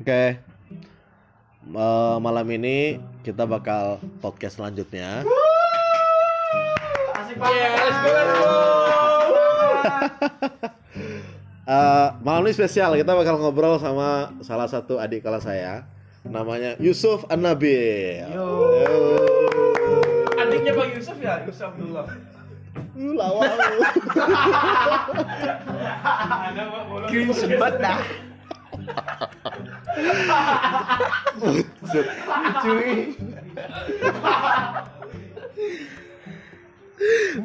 Oke. 0.00 0.40
Eh, 1.70 2.16
malam 2.24 2.46
ini 2.56 2.96
kita 3.20 3.44
bakal 3.44 4.00
podcast 4.24 4.56
selanjutnya. 4.56 5.28
Asik 7.20 7.36
banget. 7.36 7.68
Let's 7.76 7.98
go, 8.00 8.10
let's 8.16 8.32
go. 8.32 8.48
Eh, 11.70 12.08
malam 12.26 12.48
ini 12.48 12.56
spesial 12.56 12.98
kita 12.98 13.14
bakal 13.14 13.38
ngobrol 13.38 13.78
sama 13.78 14.34
salah 14.42 14.66
satu 14.66 14.98
adik 14.98 15.22
kelas 15.22 15.46
saya 15.46 15.86
namanya 16.26 16.74
Yusuf 16.80 17.22
An-Nabil. 17.30 18.26
Yo. 18.26 18.48
Yo. 18.82 18.98
Adiknya 20.34 20.72
Bang 20.74 20.90
Yusuf 20.96 21.14
ya, 21.22 21.44
Yusuf 21.46 21.70
Abdullah. 21.70 22.10
Uh, 22.96 23.12
lawa 23.14 23.46
lu. 23.46 23.80
Ada 26.50 26.62
Mbak 26.72 26.82
Bolo. 26.88 27.06
Cringe 27.06 27.54
banget 27.54 27.76
dah. 27.78 28.29
Buset. 31.80 32.06
Cuy. 32.62 33.16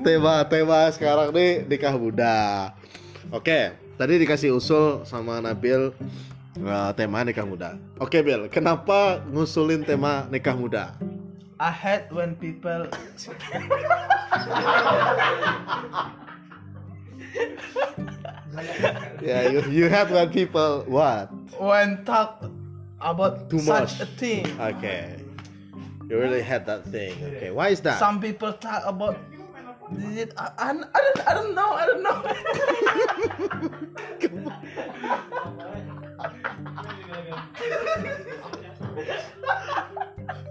tema 0.03 0.43
tema 0.45 0.79
sekarang 0.91 1.31
nih 1.31 1.63
nikah 1.65 1.95
muda. 1.95 2.69
Oke, 3.31 3.71
tadi 3.95 4.19
dikasih 4.19 4.51
usul 4.53 5.07
sama 5.07 5.39
Nabil 5.39 5.95
eh, 6.59 6.91
tema 6.99 7.23
nikah 7.23 7.47
muda. 7.47 7.79
Oke, 7.97 8.21
Bil, 8.21 8.51
kenapa 8.51 9.23
ngusulin 9.31 9.87
tema 9.87 10.27
nikah 10.27 10.55
muda? 10.55 10.93
I 11.55 11.71
hate 11.71 12.11
when 12.11 12.35
people 12.35 12.91
Ya, 19.25 19.41
you, 19.49 19.61
you 19.71 19.89
had 19.89 20.11
when 20.11 20.29
people 20.29 20.83
what? 20.87 21.33
when 21.59 22.05
talk 22.05 22.45
about 23.01 23.49
Too 23.49 23.59
such 23.59 23.99
much. 23.99 24.01
a 24.01 24.05
thing. 24.05 24.45
Okay, 24.59 25.17
you 26.09 26.17
really 26.17 26.41
had 26.41 26.65
that 26.67 26.85
thing. 26.85 27.17
Okay, 27.23 27.49
why 27.51 27.69
is 27.69 27.81
that? 27.81 27.97
Some 27.99 28.21
people 28.21 28.53
talk 28.53 28.83
about 28.85 29.17
it. 30.13 30.33
I, 30.37 30.51
I, 30.57 30.69
I 30.69 30.73
don't 31.01 31.27
I 31.27 31.33
don't 31.33 31.55
know 31.55 31.71
I 31.73 31.85
don't 31.87 32.03
know. 32.03 32.21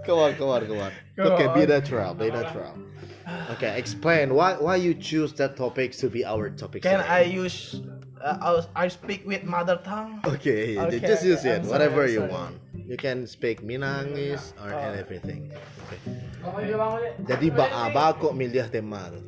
Come 0.05 0.19
on, 0.19 0.35
come 0.35 0.49
on, 0.49 0.67
come 0.67 0.77
on. 0.77 0.91
Come 1.15 1.25
Okay, 1.33 1.47
be 1.53 1.61
on. 1.63 1.69
natural, 1.69 2.13
be 2.13 2.29
natural. 2.29 2.77
Okay, 3.51 3.77
explain 3.77 4.33
why 4.33 4.53
why 4.53 4.75
you 4.75 4.93
choose 4.93 5.33
that 5.33 5.57
topic 5.57 5.93
to 5.97 6.09
be 6.09 6.23
our 6.23 6.49
topic. 6.49 6.83
Can 6.83 6.99
today. 6.99 7.09
I 7.09 7.21
use 7.21 7.81
uh, 8.25 8.65
I 8.75 8.85
I 8.85 8.87
speak 8.89 9.21
with 9.23 9.45
mother 9.45 9.77
tongue? 9.85 10.19
Okay, 10.25 10.73
Okay, 10.81 10.99
just 10.99 11.21
okay, 11.21 11.31
use 11.37 11.45
it, 11.45 11.61
I'm 11.61 11.63
sorry, 11.63 11.71
whatever 11.71 12.03
you 12.09 12.25
sorry. 12.25 12.33
want. 12.33 12.55
You 12.85 12.97
can 12.97 13.29
speak 13.29 13.61
Minangis 13.61 14.53
or 14.61 14.73
Oh. 14.73 14.93
everything. 14.93 15.49
Okay. 15.85 15.99
Jadi 17.25 17.47
ba 17.49 17.65
apa 17.89 18.13
kok 18.17 18.33
milih 18.33 18.69
tema 18.69 19.09
tuh? 19.09 19.23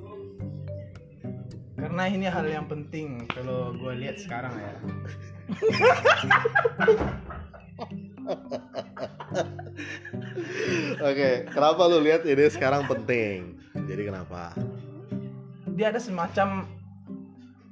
Karena 1.77 2.09
ini 2.09 2.25
hal 2.25 2.45
yang 2.49 2.65
penting 2.65 3.29
kalau 3.29 3.69
gue 3.73 3.93
lihat 4.01 4.17
sekarang 4.17 4.53
ya. 4.57 4.73
Oke, 11.01 11.45
kenapa 11.49 11.81
lu 11.85 12.01
lihat 12.01 12.25
ini 12.25 12.45
sekarang 12.49 12.85
penting? 12.89 13.57
Jadi 13.87 14.01
kenapa? 14.09 14.53
Dia 15.77 15.93
ada 15.93 16.01
semacam 16.01 16.65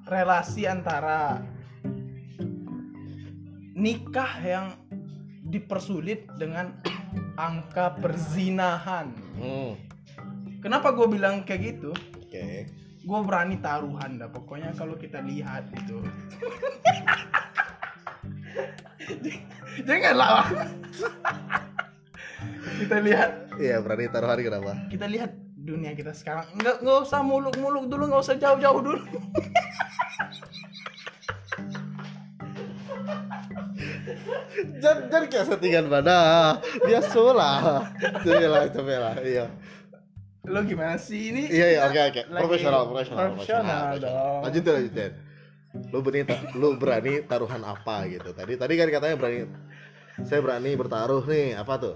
relasi 0.06 0.70
antara 0.70 1.42
nikah 3.76 4.32
yang 4.40 4.68
dipersulit 5.46 6.30
dengan 6.38 6.78
angka 7.36 7.98
perzinahan. 8.00 9.12
Hmm. 9.36 9.76
Kenapa 10.62 10.90
gue 10.94 11.08
bilang 11.10 11.44
kayak 11.44 11.78
gitu? 11.78 11.92
Oke. 12.18 12.66
Gue 13.06 13.20
berani 13.22 13.62
taruhan 13.62 14.18
dah. 14.18 14.30
Pokoknya 14.32 14.74
kalau 14.74 14.98
kita 14.98 15.22
lihat 15.22 15.70
itu. 15.76 16.02
Janganlah. 19.86 20.50
kita 22.82 22.98
lihat, 23.00 23.32
Iya, 23.56 23.78
berani 23.80 24.10
taruhan 24.10 24.40
kenapa? 24.42 24.74
kita 24.90 25.06
lihat 25.06 25.32
dunia 25.66 25.92
kita 25.98 26.14
sekarang. 26.14 26.46
Nggak 26.62 26.86
nggak 26.86 27.00
usah 27.10 27.26
muluk-muluk 27.26 27.90
dulu, 27.90 28.04
nggak 28.06 28.22
usah 28.22 28.38
jauh-jauh 28.38 28.82
dulu. 28.86 29.02
Jangan 34.80 35.10
jangan 35.10 35.26
kayak 35.28 35.46
settingan 35.50 35.86
mana. 35.90 36.18
Biasa 36.86 37.20
lah. 37.34 37.60
Coba 38.22 38.70
coba 38.70 38.94
lah. 39.02 39.16
Iya. 39.26 39.46
Lo 40.46 40.62
gimana 40.62 40.96
sih 41.02 41.34
ini? 41.34 41.50
Iya, 41.50 41.68
iya, 41.74 41.80
oke, 41.90 42.00
oke. 42.14 42.22
Profesional, 42.30 42.82
profesional, 42.86 43.34
Profesional 43.34 43.98
dong. 43.98 44.42
Lanjutin, 44.46 44.72
lanjutin. 44.78 45.12
Lu 45.90 46.00
berani, 46.06 46.24
lu 46.54 46.68
berani 46.78 47.14
taruhan 47.26 47.66
apa 47.66 48.06
gitu? 48.06 48.30
Tadi, 48.30 48.54
tadi 48.54 48.74
kan 48.78 48.88
katanya 48.94 49.16
berani. 49.18 49.50
Saya 50.22 50.40
berani 50.46 50.72
bertaruh 50.78 51.26
nih, 51.26 51.58
apa 51.58 51.74
tuh? 51.82 51.96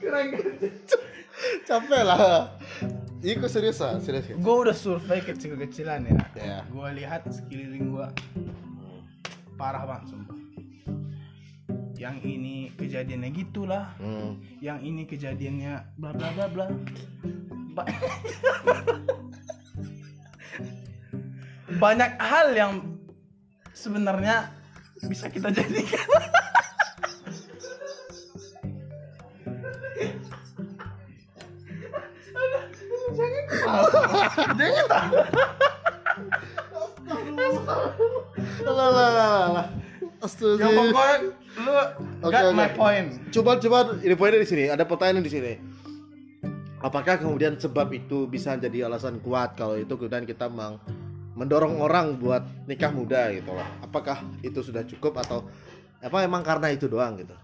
Keren 0.00 0.26
Capek 1.64 2.02
lah. 2.04 2.52
Iku 3.24 3.48
serius 3.48 3.80
ah, 3.80 3.96
serius. 3.96 4.28
Gue 4.36 4.56
udah 4.68 4.76
survei 4.76 5.24
kecil-kecilan 5.24 6.04
ya. 6.04 6.18
Ya. 6.36 6.58
Gue 6.68 6.88
lihat 6.92 7.24
sekeliling 7.24 7.88
gue 7.88 8.06
parah 9.56 9.88
banget 9.88 10.12
sumpah. 10.12 10.36
Yang 11.96 12.16
ini 12.26 12.68
kejadiannya 12.76 13.30
gitulah, 13.32 13.96
Hmm. 13.96 14.36
yang 14.60 14.82
ini 14.84 15.08
kejadiannya 15.08 15.96
bla 15.96 16.12
bla 16.12 16.28
bla 16.36 16.46
bla. 16.52 16.66
Ba- 17.72 17.88
Banyak 21.80 22.10
hal 22.20 22.52
yang 22.52 22.72
sebenarnya 23.72 24.52
bisa 25.06 25.28
kita 25.30 25.48
jadikan. 25.52 26.08
Jangan 33.14 33.44
tahu. 33.46 33.84
Lah 38.64 38.88
lah 38.90 38.90
lah 38.90 39.42
lah. 39.54 39.66
Astaga. 40.24 40.56
Ya 40.56 40.68
pokoknya 40.72 41.16
lu 41.60 42.28
got 42.32 42.50
my 42.56 42.68
point. 42.72 43.08
Coba 43.30 43.60
coba 43.60 43.94
ini 44.02 44.14
poinnya 44.16 44.40
di 44.42 44.48
sini. 44.48 44.64
Ada 44.72 44.88
pertanyaan 44.88 45.22
di 45.22 45.32
sini. 45.32 45.52
Apakah 46.84 47.16
kemudian 47.16 47.56
sebab 47.56 47.88
itu 47.96 48.28
bisa 48.28 48.60
jadi 48.60 48.84
alasan 48.84 49.16
kuat 49.24 49.56
kalau 49.56 49.80
itu 49.80 49.88
kemudian 49.96 50.28
kita 50.28 50.52
meng 50.52 50.76
mendorong 51.34 51.82
orang 51.82 52.14
buat 52.18 52.46
nikah 52.70 52.94
muda 52.94 53.34
gitu 53.34 53.50
loh. 53.50 53.66
Apakah 53.82 54.22
itu 54.40 54.62
sudah 54.62 54.86
cukup 54.86 55.18
atau 55.20 55.50
apa 55.98 56.22
emang 56.22 56.46
karena 56.46 56.70
itu 56.70 56.86
doang 56.86 57.18
gitu? 57.18 57.34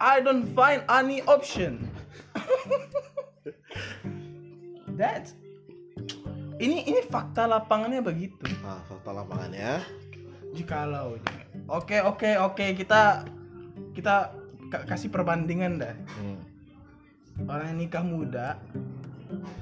I 0.00 0.24
don't 0.24 0.48
find 0.56 0.84
any 0.88 1.20
option. 1.28 1.84
That 5.00 5.32
ini 6.60 6.84
ini 6.84 7.00
fakta 7.08 7.48
lapangannya 7.48 8.04
begitu. 8.04 8.44
Nah, 8.60 8.84
fakta 8.84 9.16
lapangannya. 9.16 9.80
Jikalau 10.52 11.16
Oke 11.70 12.02
oke 12.02 12.36
oke 12.36 12.66
kita 12.76 13.24
kita 13.96 14.34
ka- 14.68 14.84
kasih 14.84 15.08
perbandingan 15.08 15.80
dah. 15.80 15.96
Hmm. 16.20 16.40
Orang 17.48 17.72
yang 17.72 17.78
nikah 17.80 18.04
muda 18.04 18.60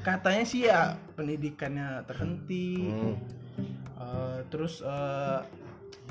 katanya 0.02 0.42
sih 0.42 0.66
ya 0.66 0.98
pendidikannya 1.14 2.02
terhenti. 2.08 2.82
Hmm. 2.82 3.14
Eh, 3.98 4.38
terus 4.46 4.80
eh, 4.80 5.40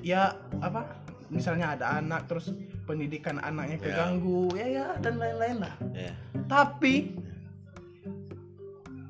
ya 0.01 0.31
apa? 0.59 0.85
Misalnya 1.27 1.75
ada 1.75 1.99
anak 1.99 2.27
terus 2.27 2.55
pendidikan 2.83 3.35
anaknya 3.37 3.75
Ya. 3.75 3.83
keganggu 3.83 4.47
ya 4.55 4.67
ya 4.67 4.87
dan 4.99 5.19
lain-lain 5.19 5.57
lah. 5.59 5.75
Ya. 5.91 6.13
tapi 6.47 7.11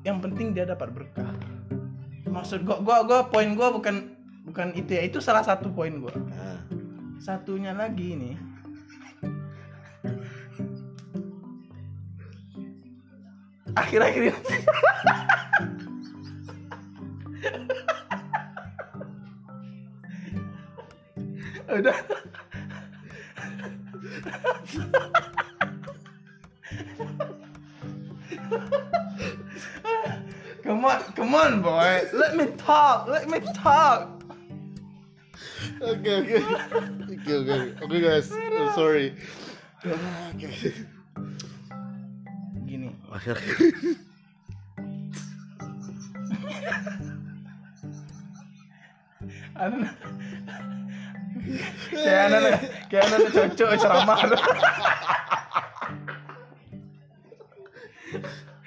yang 0.02 0.18
penting 0.18 0.50
dia 0.50 0.66
dapat 0.66 0.90
berkah 0.90 1.30
maksud 2.26 2.66
gua 2.66 2.82
gua 2.82 3.06
gua 3.06 3.20
poin 3.30 3.54
gua 3.54 3.70
bukan 3.70 4.10
bukan 4.42 4.74
itu 4.74 4.90
ya 4.90 5.06
itu 5.06 5.22
salah 5.22 5.46
satu 5.46 5.70
poin 5.70 6.02
gua 6.02 6.10
Nah. 6.10 6.58
satunya 7.18 7.70
lagi 7.70 8.18
ini 8.18 8.32
akhir-akhir 13.76 14.32
udah 21.68 21.98
Come 30.68 30.84
on, 30.84 31.00
come 31.16 31.34
on, 31.34 31.62
boy. 31.62 32.04
Let 32.12 32.36
me 32.36 32.46
talk. 32.58 33.08
Let 33.08 33.28
me 33.28 33.40
talk. 33.56 34.20
okay 35.80 36.20
okay 36.20 36.44
okay 37.08 37.34
okay 37.40 37.72
oke 37.80 37.96
guys, 38.04 38.28
I'm 38.32 38.68
uh. 38.68 38.74
sorry. 38.76 39.16
Oke. 39.80 40.52
Gini. 42.68 42.92
Akhirnya 43.16 43.96
Anak 49.58 50.07
kayak 51.92 52.22
anak 52.28 52.42
kayak 52.88 53.04
anak 53.08 53.20
cocok 53.32 53.70
ceramah. 53.80 54.18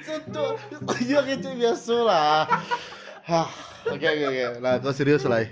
Satu, 0.01 0.45
iya 1.05 1.19
kecil 1.23 1.53
biasa 1.55 1.95
lah. 2.03 2.49
Hah, 3.23 3.47
oke 3.87 4.05
oke 4.05 4.25
oke. 4.27 4.43
Nah, 4.59 4.81
kau 4.81 4.91
serius 4.91 5.23
lah. 5.23 5.45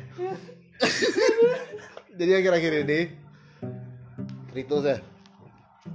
Jadi 2.19 2.31
akhir-akhir 2.35 2.73
ini, 2.83 2.99
Rito 4.51 4.83
saya. 4.83 4.99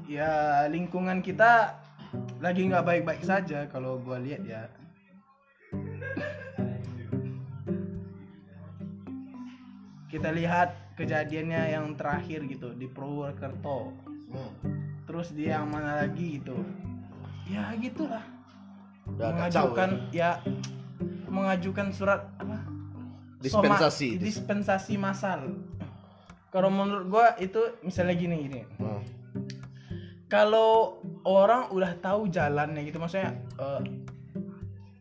ya 0.05 0.65
lingkungan 0.69 1.25
kita 1.25 1.81
lagi 2.39 2.69
nggak 2.69 2.85
baik-baik 2.85 3.23
saja 3.25 3.67
kalau 3.73 3.97
gua 4.03 4.21
lihat 4.21 4.43
ya 4.45 4.69
kita 10.15 10.31
lihat 10.31 10.95
kejadiannya 10.95 11.75
yang 11.75 11.99
terakhir 11.99 12.47
gitu 12.47 12.71
di 12.79 12.87
Purwokerto. 12.87 13.91
Terus 15.11 15.35
dia 15.35 15.59
yang 15.59 15.75
mana 15.75 16.07
lagi 16.07 16.39
gitu? 16.39 16.55
Ya 17.51 17.75
gitulah. 17.75 18.23
Udah 19.11 19.35
kacau. 19.35 19.75
mengajukan 19.75 19.91
ya. 20.15 20.39
mengajukan 21.27 21.91
surat 21.91 22.31
apa? 22.39 22.63
Dispensasi. 23.43 24.15
Soma- 24.15 24.23
dispensasi 24.23 24.95
massal 24.95 25.41
kalau 26.55 26.71
menurut 26.71 27.11
gua 27.11 27.27
itu 27.43 27.59
misalnya 27.83 28.15
gini 28.15 28.47
gini. 28.47 28.63
Hmm. 28.79 29.03
kalau 30.31 30.99
orang 31.27 31.71
udah 31.71 31.95
tahu 31.99 32.27
jalannya 32.31 32.87
gitu 32.87 32.99
maksudnya 32.99 33.35
eh, 33.59 33.83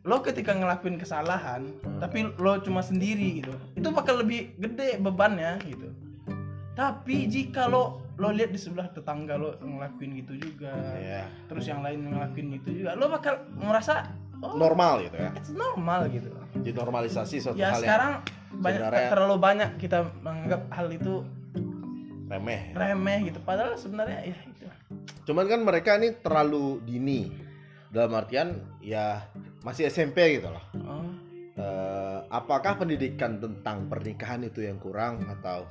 lo 0.03 0.19
ketika 0.19 0.51
ngelakuin 0.51 0.95
kesalahan 0.95 1.63
tapi 1.97 2.27
lo 2.35 2.59
cuma 2.59 2.79
sendiri 2.79 3.39
gitu 3.39 3.53
itu 3.73 3.87
bakal 3.89 4.19
lebih 4.19 4.51
gede 4.57 4.99
bebannya 4.99 5.63
gitu 5.63 5.87
tapi 6.73 7.23
jika 7.25 7.65
lo 7.65 8.03
lo 8.13 8.29
lihat 8.29 8.51
di 8.51 8.59
sebelah 8.59 8.89
tetangga 8.89 9.35
lo 9.35 9.55
ngelakuin 9.57 10.11
gitu 10.19 10.33
juga 10.37 10.75
Iya. 10.93 11.23
terus 11.47 11.65
yang 11.65 11.81
lain 11.81 12.03
ngelakuin 12.05 12.47
gitu 12.59 12.69
juga 12.75 12.93
lo 12.93 13.07
bakal 13.07 13.41
merasa 13.53 14.11
oh 14.39 14.53
Normal 14.53 15.07
gitu 15.07 15.15
ya. 15.17 15.31
it's 15.33 15.49
normal 15.49 16.05
gitu 16.07 16.29
Dinormalisasi 16.53 17.35
suatu 17.39 17.57
ya 17.57 17.71
hal 17.71 17.79
sekarang 17.79 18.13
banyak 18.53 18.81
sebenarnya- 18.81 19.09
terlalu 19.09 19.35
banyak 19.39 19.69
kita 19.79 19.97
menganggap 20.19 20.61
hal 20.69 20.87
itu 20.89 21.13
remeh. 22.25 22.61
remeh 22.73 23.17
gitu 23.23 23.39
padahal 23.39 23.73
sebenarnya 23.73 24.19
ya 24.23 24.35
itu 24.37 24.51
Cuman 25.23 25.47
kan 25.47 25.59
mereka 25.61 25.95
ini 25.95 26.11
terlalu 26.15 26.83
dini. 26.83 27.31
Dalam 27.87 28.11
artian 28.13 28.53
ya 28.79 29.23
masih 29.63 29.87
SMP 29.87 30.37
gitu 30.37 30.51
loh. 30.51 30.65
oh. 30.83 31.07
Eh, 31.53 32.19
apakah 32.33 32.81
pendidikan 32.81 33.37
tentang 33.37 33.85
pernikahan 33.85 34.41
itu 34.41 34.65
yang 34.65 34.81
kurang 34.81 35.21
atau 35.37 35.69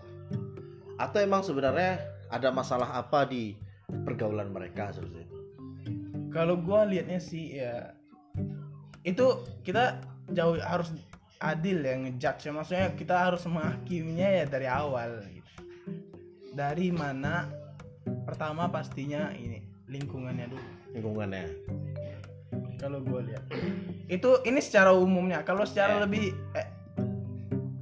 atau 0.95 1.19
emang 1.19 1.43
sebenarnya 1.43 1.99
ada 2.31 2.55
masalah 2.55 2.87
apa 2.95 3.27
di 3.27 3.59
pergaulan 4.07 4.55
mereka 4.55 4.95
seperti 4.95 5.27
itu? 5.27 5.39
kalau 6.31 6.55
gua 6.55 6.87
liatnya 6.87 7.19
sih 7.19 7.59
ya 7.59 7.93
itu 9.03 9.43
kita 9.67 10.01
jauh 10.31 10.55
harus 10.63 10.95
adil 11.43 11.83
ya 11.83 11.99
ngejudge 11.99 12.47
ya. 12.47 12.51
maksudnya 12.55 12.87
kita 12.95 13.15
harus 13.19 13.43
menghakiminya 13.51 14.29
ya 14.39 14.45
dari 14.47 14.71
awal 14.71 15.19
gitu. 15.29 15.51
dari 16.55 16.95
mana 16.95 17.51
pertama 18.23 18.71
pastinya 18.71 19.35
ini 19.35 19.67
lingkungannya 19.91 20.47
dulu 20.47 20.69
lingkungannya. 20.95 21.45
Kalau 22.83 22.99
gue 22.99 23.21
lihat 23.25 23.45
itu 24.09 24.31
ini 24.43 24.59
secara 24.59 24.91
umumnya 24.93 25.41
kalau 25.41 25.63
secara 25.63 25.97
Ya. 25.97 26.01
lebih 26.03 26.25
eh, 26.53 26.69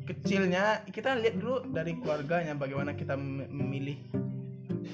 kecilnya 0.04 0.64
kita 0.86 1.16
lihat 1.16 1.34
dulu 1.34 1.64
dari 1.66 1.96
keluarganya 1.96 2.52
bagaimana 2.52 2.92
kita 2.92 3.16
mem- 3.16 3.48
memilih 3.48 3.96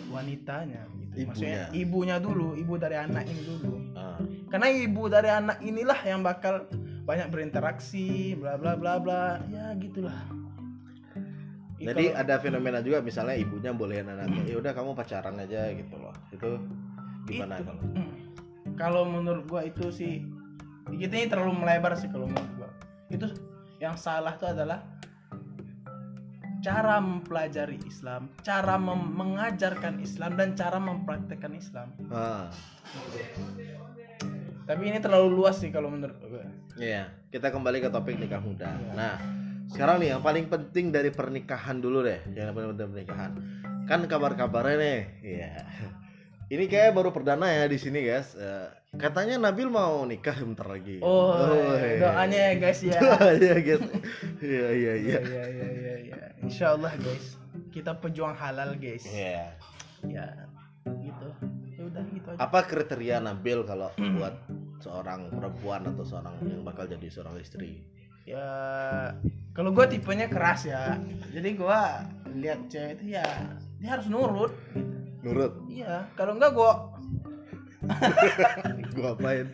wanitanya 0.08 0.86
gitu. 1.10 1.26
maksudnya 1.26 1.66
ibunya 1.72 2.16
dulu 2.16 2.54
ibu 2.54 2.74
dari 2.76 2.96
anak 2.96 3.26
ini 3.26 3.42
dulu 3.44 3.74
Ah, 3.96 4.20
karena 4.46 4.68
ibu 4.68 5.08
dari 5.08 5.26
anak 5.26 5.58
inilah 5.60 5.96
yang 6.04 6.20
bakal 6.20 6.68
banyak 7.02 7.26
berinteraksi 7.26 8.36
bla 8.36 8.54
bla 8.54 8.76
bla 8.76 9.00
bla 9.00 9.40
ya 9.48 9.74
gitulah 9.74 10.20
Jadi 11.76 12.08
kalau- 12.08 12.18
ada 12.18 12.34
fenomena 12.38 12.80
juga 12.80 12.98
misalnya 12.98 13.36
ibunya 13.36 13.68
bolehin 13.68 14.08
anaknya, 14.08 14.48
ya 14.48 14.56
udah 14.56 14.72
kamu 14.72 14.96
pacaran 14.96 15.36
aja 15.36 15.68
gitu 15.70 15.92
loh. 15.94 16.08
Itu 16.32 16.56
gimana 17.26 17.60
Itu. 17.60 17.68
kalau? 17.68 17.82
Kalau 18.76 19.08
menurut 19.08 19.48
gua 19.48 19.64
itu 19.64 19.88
sih 19.90 20.22
kita 20.86 21.18
ini 21.18 21.26
terlalu 21.26 21.66
melebar 21.66 21.98
sih 21.98 22.06
kalau 22.06 22.30
menurut 22.30 22.52
gua 22.54 22.70
itu 23.10 23.26
yang 23.82 23.98
salah 23.98 24.38
itu 24.38 24.46
adalah 24.46 24.86
cara 26.62 26.98
mempelajari 26.98 27.78
Islam 27.86 28.30
cara 28.42 28.78
mem- 28.78 29.14
mengajarkan 29.14 29.98
Islam 29.98 30.38
dan 30.38 30.54
cara 30.54 30.78
mempraktekkan 30.78 31.52
Islam 31.54 31.90
Ah, 32.10 32.46
tapi 34.66 34.82
ini 34.90 34.98
terlalu 34.98 35.34
luas 35.42 35.58
sih 35.58 35.70
kalau 35.70 35.90
menurut 35.90 36.18
gua 36.22 36.46
iya. 36.78 37.10
Kita 37.30 37.50
kembali 37.52 37.82
ke 37.84 37.90
topik 37.92 38.16
nikah 38.16 38.40
muda. 38.40 38.70
Nah, 38.96 39.20
sekarang 39.68 40.00
nih 40.00 40.16
yang 40.16 40.22
paling 40.24 40.48
penting 40.48 40.88
dari 40.88 41.12
pernikahan 41.12 41.82
dulu 41.82 42.00
deh, 42.00 42.16
yang 42.32 42.56
paling 42.56 42.72
penting 42.72 42.88
pernikahan. 42.96 43.30
Kan 43.84 44.08
kabar-kabarnya 44.08 44.76
nih, 44.80 45.00
iya. 45.20 45.52
Ini 46.46 46.70
kayak 46.70 46.94
baru 46.94 47.10
perdana 47.10 47.50
ya 47.50 47.66
di 47.66 47.74
sini 47.74 48.06
guys. 48.06 48.38
Eh, 48.38 48.70
katanya 48.94 49.34
Nabil 49.34 49.66
mau 49.66 50.06
nikah 50.06 50.38
bentar 50.38 50.70
lagi. 50.70 51.02
oh, 51.02 51.42
iya. 51.74 51.98
doanya 51.98 52.38
ya 52.38 52.54
guys 52.62 52.80
ya 52.86 53.00
Doanya 53.02 53.54
guys. 53.66 53.82
Iya 54.38 54.68
iya 54.70 54.92
iya. 54.94 55.18
Iya 55.26 55.44
iya 55.50 55.68
iya 55.74 55.94
iya. 56.06 56.16
Insya 56.46 56.78
Allah 56.78 56.94
guys, 57.02 57.34
kita 57.74 57.98
pejuang 57.98 58.38
halal 58.38 58.78
guys. 58.78 59.02
Iya. 59.10 59.58
Ya, 60.06 60.26
gitu. 60.86 61.28
Ya 61.74 61.82
udah 61.82 62.02
gitu 62.14 62.28
aja. 62.30 62.38
Apa 62.38 62.62
kriteria 62.62 63.18
Nabil 63.18 63.66
kalau 63.66 63.90
buat 63.98 64.38
seorang 64.78 65.34
perempuan 65.34 65.82
atau 65.90 66.06
seorang 66.06 66.38
yang 66.46 66.62
bakal 66.62 66.86
jadi 66.86 67.10
seorang 67.10 67.42
istri? 67.42 67.82
Ya, 68.22 68.46
kalau 69.50 69.74
gue 69.74 69.86
tipenya 69.90 70.30
keras 70.30 70.62
ya. 70.62 70.94
Jadi 71.34 71.58
gue 71.58 71.80
lihat 72.38 72.70
cewek 72.70 73.02
itu 73.02 73.18
ya 73.18 73.26
dia 73.82 73.98
harus 73.98 74.06
nurut. 74.06 74.54
Gitu. 74.70 75.05
Nurut. 75.26 75.52
Iya, 75.66 76.06
kalau 76.14 76.38
enggak 76.38 76.54
gue, 76.54 76.72
Gua 78.96 79.12
apain? 79.14 79.46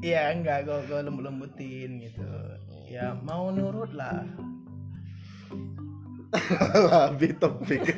iya 0.00 0.32
enggak 0.34 0.66
gue 0.66 0.78
gue 0.88 0.98
lembut 1.04 1.24
lembutin 1.26 1.90
gitu. 2.02 2.26
Ya 2.88 3.12
mau 3.26 3.52
nurut 3.52 3.92
lah. 3.92 4.24
Lebih 7.12 7.36
topik. 7.36 7.92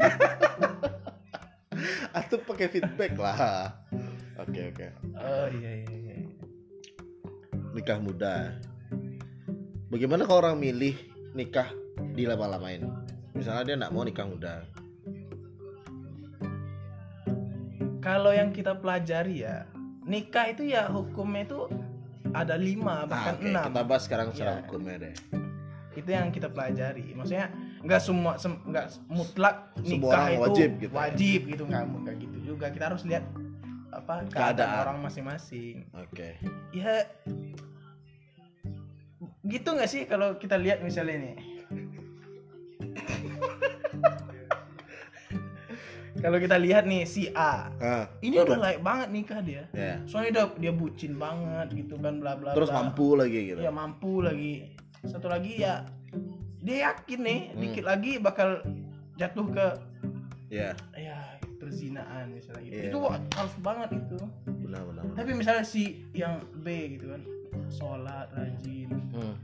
Atau 2.18 2.42
pakai 2.42 2.66
feedback 2.68 3.14
lah. 3.14 3.70
Oke 4.40 4.74
oke. 4.74 4.86
Oh 5.14 5.46
iya 5.54 5.86
iya 5.86 5.94
iya. 5.94 6.16
Nikah 7.76 8.02
muda. 8.02 8.58
Bagaimana 9.90 10.26
kalau 10.26 10.46
orang 10.46 10.58
milih 10.58 10.94
nikah 11.34 11.70
dilama-lamain? 12.14 12.86
Misalnya 13.34 13.62
dia 13.66 13.76
nggak 13.78 13.94
mau 13.94 14.02
nikah 14.02 14.26
muda. 14.26 14.66
Kalau 18.00 18.32
yang 18.32 18.48
kita 18.48 18.74
pelajari 18.74 19.44
ya, 19.44 19.68
nikah 20.02 20.48
itu 20.48 20.64
ya 20.64 20.88
hukumnya 20.88 21.44
itu 21.44 21.68
ada 22.30 22.54
lima 22.54 23.04
Nah, 23.04 23.06
bahkan 23.06 23.34
oke, 23.36 23.44
enam. 23.44 23.64
kita 23.68 23.80
bahas 23.84 24.02
sekarang 24.04 24.28
secara 24.30 24.50
Iya. 24.52 24.60
hukumnya 24.64 24.96
deh. 24.98 25.14
itu 25.90 26.06
yang 26.06 26.30
kita 26.30 26.46
pelajari 26.46 27.12
maksudnya 27.12 27.50
nggak 27.82 27.98
semua 27.98 28.38
sem- 28.38 28.62
nggak 28.62 29.10
mutlak 29.10 29.74
nikah 29.76 30.30
itu 30.30 30.38
wajib 30.40 30.70
gitu 30.78 30.86
ya. 30.86 30.96
wajib 30.96 31.40
gitu 31.44 31.62
nggak 31.66 31.82
nggak 31.84 32.16
gitu 32.16 32.36
juga 32.46 32.66
kita 32.70 32.84
harus 32.86 33.02
lihat 33.02 33.26
apa 33.90 34.22
keadaan, 34.22 34.30
Keadaan. 34.30 34.80
orang 34.80 34.98
masing-masing 35.02 35.76
Oke. 35.92 36.38
ya 36.70 36.94
gitu 39.42 39.68
nggak 39.68 39.90
sih 39.90 40.06
kalau 40.06 40.38
kita 40.38 40.54
lihat 40.54 40.78
misalnya 40.78 41.16
nih 41.20 41.34
kalau 46.20 46.36
kita 46.36 46.56
lihat 46.56 46.84
nih 46.84 47.02
si 47.02 47.26
A 47.30 47.72
Nah, 47.72 48.04
ini 48.20 48.36
udah 48.38 48.58
layak 48.58 48.80
banget 48.80 49.08
nikah 49.10 49.40
dia 49.40 49.64
ya. 49.70 49.98
soalnya 50.04 50.30
dia, 50.32 50.44
dia 50.60 50.72
bucin 50.72 51.16
banget 51.16 51.68
gitu 51.74 51.96
kan 51.96 52.16
bla 52.16 52.34
bla 52.34 52.52
Terus 52.52 52.68
bla. 52.68 52.76
mampu 52.78 53.06
lagi 53.14 53.40
gitu. 53.48 53.58
ya 53.58 53.70
mampu 53.70 54.20
lagi 54.20 54.70
satu 55.02 55.26
lagi 55.26 55.58
ya 55.58 55.88
dia 56.58 56.76
yakin 56.86 57.20
nih 57.20 57.40
Hmm. 57.48 57.58
dikit 57.58 57.84
lagi 57.84 58.12
bakal 58.16 58.60
jatuh 59.14 59.48
ke 59.48 59.66
Ya, 60.50 60.74
ya 60.92 61.38
perzinaan 61.56 62.32
misalnya 62.32 62.64
gitu 62.64 62.74
Iya. 62.74 62.90
itu 62.90 62.98
harus 63.30 63.54
banget 63.60 63.90
itu 63.94 64.18
benar 64.60 64.82
benar. 64.82 65.02
benar. 65.02 65.14
tapi 65.14 65.30
misalnya 65.32 65.62
si 65.62 65.82
yang 66.12 66.36
B 66.56 66.66
gitu 66.92 67.06
kan 67.08 67.22
sholat 67.68 68.26
rajin 68.30 68.90
Hmm. 69.10 69.34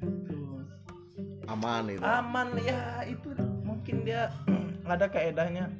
aman 1.47 1.83
itu 1.89 2.03
aman 2.03 2.49
ya 2.59 2.81
itu 3.05 3.29
mungkin 3.63 4.03
dia 4.03 4.35
ada 4.85 5.07
kaedahnya 5.07 5.71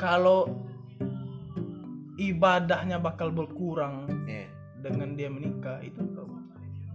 kalau 0.00 0.64
ibadahnya 2.16 2.96
bakal 2.96 3.28
berkurang 3.28 4.08
Iya. 4.24 4.48
dengan 4.80 5.12
dia 5.12 5.28
menikah 5.28 5.84
itu 5.84 6.00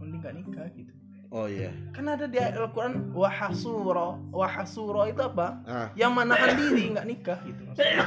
mending 0.02 0.22
gak 0.26 0.36
nikah 0.42 0.68
gitu. 0.74 0.90
Oh 1.34 1.46
iya. 1.46 1.70
Kan 1.94 2.10
ada 2.10 2.26
di 2.26 2.38
Al-Quran 2.42 3.14
wahasuro 3.14 4.18
wahasuro 4.34 5.06
itu 5.06 5.22
apa? 5.22 5.48
Ah. 5.70 5.88
Yang 5.94 6.12
menahan 6.18 6.52
diri 6.58 6.84
nggak 6.94 7.08
nikah 7.10 7.40
gitu 7.46 7.62
maksudnya. 7.66 8.06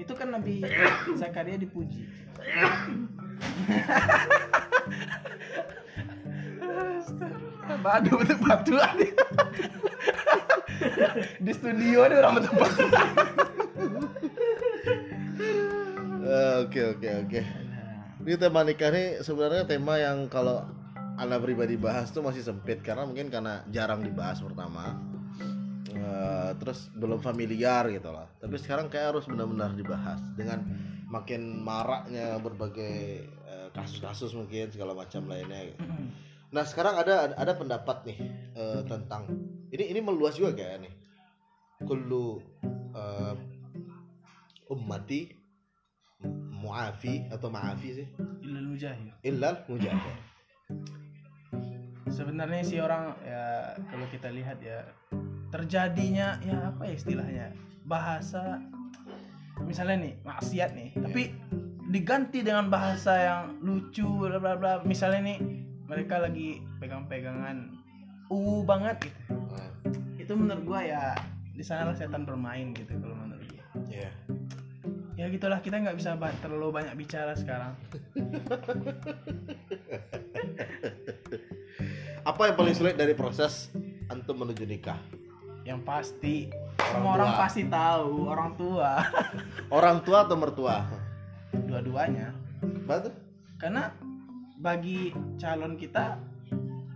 itu 0.00 0.12
kan 0.16 0.28
Nabi 0.32 0.64
Zakaria 1.20 1.60
dipuji. 1.60 2.08
Badu 7.80 8.12
betul 8.20 8.36
batu 8.44 8.76
di 11.40 11.52
studio 11.56 12.04
ada 12.04 12.14
orang 12.24 12.44
betul 12.44 12.54
oke 16.64 16.80
oke 16.96 17.08
oke 17.26 17.40
ini 18.20 18.36
tema 18.36 18.60
nikah 18.64 18.90
nih 18.92 19.24
sebenarnya 19.24 19.64
tema 19.64 19.96
yang 19.96 20.28
kalau 20.28 20.64
anda 21.20 21.36
pribadi 21.40 21.76
bahas 21.76 22.12
tuh 22.12 22.24
masih 22.24 22.44
sempit 22.44 22.80
karena 22.84 23.04
mungkin 23.08 23.28
karena 23.32 23.64
jarang 23.72 24.04
dibahas 24.04 24.40
pertama 24.40 25.10
Eh, 26.00 26.50
terus 26.56 26.88
belum 26.96 27.20
familiar 27.20 27.84
gitu 27.92 28.08
lah 28.08 28.24
tapi 28.40 28.56
sekarang 28.56 28.88
kayak 28.88 29.12
harus 29.12 29.28
benar-benar 29.28 29.76
dibahas 29.76 30.22
dengan 30.32 30.64
makin 31.10 31.60
maraknya 31.60 32.40
berbagai 32.40 33.26
eh, 33.26 33.68
kasus-kasus 33.76 34.32
mungkin 34.32 34.72
segala 34.72 34.96
macam 34.96 35.28
lainnya 35.28 35.74
gitu. 35.74 35.82
Nah 36.54 36.64
sekarang 36.64 36.94
ada 36.94 37.34
ada 37.36 37.52
pendapat 37.52 38.06
nih 38.06 38.18
eh, 38.54 38.82
tentang 38.88 39.28
ini 39.74 39.92
ini 39.92 40.00
meluas 40.00 40.38
juga 40.40 40.56
kayak 40.56 40.88
nih. 40.88 40.94
Kullu 41.84 42.40
eh, 42.96 43.34
ummati 44.70 45.34
muafi 46.54 47.26
atau 47.28 47.50
maafi 47.50 47.88
sih? 48.00 48.06
Ilal 48.46 48.66
mujahid. 48.70 49.12
Illal 49.26 49.56
mujahid. 49.66 50.16
sebenarnya 52.10 52.62
sih 52.66 52.78
orang 52.82 53.14
ya 53.22 53.74
kalau 53.86 54.06
kita 54.10 54.28
lihat 54.34 54.58
ya 54.60 54.82
terjadinya 55.54 56.36
ya 56.42 56.74
apa 56.74 56.90
ya 56.90 56.94
istilahnya 56.98 57.46
bahasa 57.86 58.60
misalnya 59.62 60.10
nih 60.10 60.14
maksiat 60.26 60.70
nih 60.74 60.90
tapi 61.00 61.32
diganti 61.90 62.46
dengan 62.46 62.70
bahasa 62.70 63.12
yang 63.18 63.42
lucu 63.66 64.06
bla 64.06 64.38
bla 64.38 64.54
bla. 64.54 64.72
Misalnya 64.86 65.34
nih 65.34 65.38
mereka 65.90 66.22
lagi 66.22 66.62
pegang-pegangan 66.78 67.66
uh 68.30 68.62
banget 68.62 69.10
gitu. 69.10 69.34
Nah, 69.34 69.70
itu 70.14 70.32
menurut 70.38 70.62
gua 70.62 70.80
ya 70.86 71.02
di 71.50 71.66
sana 71.66 71.90
setan 71.90 72.22
bermain 72.22 72.70
gitu 72.78 72.94
kalau 73.02 73.18
menurut 73.18 73.42
gua. 73.50 73.66
Iya. 73.90 74.10
Ya 75.20 75.28
gitulah 75.28 75.60
kita 75.60 75.76
nggak 75.76 76.00
bisa 76.00 76.16
terlalu 76.40 76.72
banyak 76.72 76.94
bicara 76.96 77.36
sekarang 77.36 77.76
Apa 82.22 82.48
yang 82.48 82.56
paling 82.56 82.72
sulit 82.72 82.96
dari 82.96 83.12
proses 83.12 83.68
antum 84.08 84.36
menuju 84.38 84.64
nikah? 84.64 84.96
yang 85.60 85.84
pasti 85.84 86.48
Orang 86.80 86.88
semua 86.96 87.12
orang 87.12 87.28
tua. 87.28 87.38
pasti 87.38 87.62
tahu 87.68 88.12
orang 88.26 88.50
tua 88.56 88.90
Orang 89.76 89.96
tua 90.00 90.18
atau 90.24 90.36
mertua? 90.36 90.76
dua-duanya 91.52 92.32
Betul. 92.88 93.12
karena 93.56 93.92
bagi 94.56 95.10
calon 95.36 95.76
kita 95.76 96.16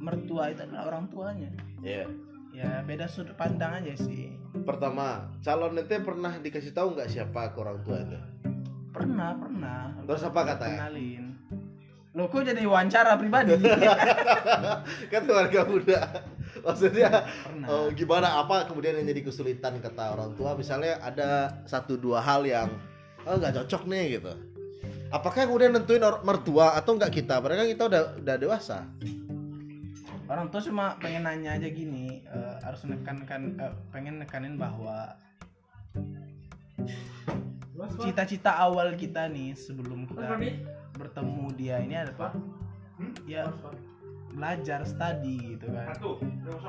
mertua 0.00 0.49
itu 0.49 0.64
adalah 0.64 0.88
orang 0.88 1.04
tuanya 1.09 1.50
Iya. 1.81 2.09
Ya 2.54 2.80
beda 2.87 3.11
sudut 3.11 3.34
pandang 3.34 3.82
aja 3.82 3.94
sih. 3.99 4.30
Pertama, 4.62 5.28
calon 5.42 5.75
itu 5.75 5.99
pernah 6.00 6.38
dikasih 6.38 6.70
tahu 6.70 6.94
nggak 6.94 7.11
siapa 7.11 7.50
ke 7.50 7.58
orang 7.58 7.78
tua 7.82 7.99
itu? 8.00 8.18
pernah 8.94 9.34
pernah. 9.34 9.90
Terus 10.06 10.23
apa 10.23 10.40
katanya? 10.54 10.78
kenalin. 10.87 11.25
Lo 12.14 12.30
kok 12.30 12.46
jadi 12.46 12.62
wawancara 12.62 13.18
pribadi? 13.18 13.58
Kan 15.11 15.23
keluarga 15.26 15.66
muda. 15.66 16.00
Maksudnya 16.62 17.26
pernah. 17.26 17.66
eh, 17.66 17.87
gimana 17.99 18.38
apa 18.38 18.70
kemudian 18.70 18.94
yang 19.02 19.11
jadi 19.11 19.26
kesulitan 19.26 19.82
kata 19.82 20.14
orang 20.14 20.38
tua? 20.38 20.54
Misalnya 20.54 21.02
ada 21.02 21.58
satu 21.66 21.99
dua 21.99 22.23
hal 22.23 22.46
yang 22.46 22.70
oh 23.26 23.34
nggak 23.34 23.58
cocok 23.58 23.90
nih 23.90 24.23
gitu. 24.23 24.30
Apakah 25.11 25.50
kemudian 25.50 25.75
nentuin 25.75 26.06
mertua 26.23 26.78
atau 26.78 26.94
nggak 26.94 27.11
kita? 27.11 27.42
Kan 27.42 27.66
kita 27.66 27.84
udah 27.90 28.02
udah 28.23 28.37
dewasa 28.38 28.87
orang 30.25 30.49
tua 30.49 30.61
cuma 30.61 30.97
pengen 30.97 31.25
nanya 31.25 31.54
aja 31.54 31.69
gini 31.69 32.25
eh, 32.25 32.57
harus 32.62 32.85
nekankan 32.85 33.57
eh, 33.57 33.75
pengen 33.90 34.19
nekanin 34.19 34.57
bahwa 34.57 35.14
cita-cita 38.00 38.54
awal 38.57 38.95
kita 38.95 39.28
nih 39.28 39.52
sebelum 39.52 40.07
kita 40.07 40.38
bertemu 40.95 41.45
dia 41.52 41.76
ini 41.83 41.95
ada 41.99 42.14
apa? 42.14 42.28
Ya 43.26 43.50
belajar 44.31 44.87
study 44.87 45.59
gitu 45.59 45.69
kan. 45.69 45.93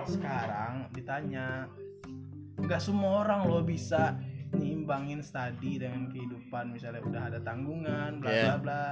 Sekarang 0.05 0.73
ditanya 0.91 1.69
nggak 2.57 2.81
semua 2.81 3.23
orang 3.23 3.45
lo 3.45 3.61
bisa 3.61 4.17
nyimbangin 4.55 5.19
study 5.19 5.77
dengan 5.77 6.07
kehidupan 6.07 6.71
misalnya 6.71 7.03
udah 7.03 7.21
ada 7.27 7.39
tanggungan 7.41 8.19
bla 8.19 8.29
bla 8.29 8.33
Iya. 8.33 8.55
bla. 8.57 8.85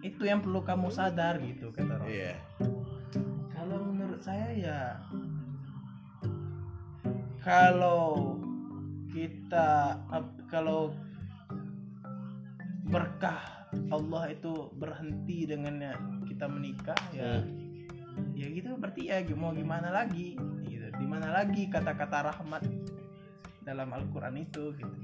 Itu 0.00 0.22
yang 0.24 0.40
perlu 0.40 0.60
kamu 0.62 0.88
sadar 0.88 1.40
gitu 1.40 1.72
kata 1.72 1.98
orang. 1.98 2.08
Iya. 2.08 2.32
kalau 2.54 2.62
menurut 2.62 2.73
saya 4.24 4.48
ya 4.56 4.80
kalau 7.44 8.40
kita 9.12 10.00
kalau 10.48 10.96
berkah 12.88 13.68
Allah 13.92 14.32
itu 14.32 14.72
berhenti 14.80 15.44
dengannya 15.44 15.92
kita 16.24 16.48
menikah 16.48 16.96
ya 17.12 17.44
ya 18.32 18.46
gitu. 18.48 18.80
Berarti 18.80 19.12
ya 19.12 19.20
mau 19.36 19.52
gimana 19.52 19.92
lagi 19.92 20.40
gitu. 20.72 20.88
Di 20.88 21.04
mana 21.04 21.28
lagi 21.28 21.68
kata-kata 21.68 22.32
rahmat 22.32 22.64
dalam 23.60 23.92
Al-Qur'an 23.92 24.40
itu 24.40 24.72
gitu. 24.72 24.96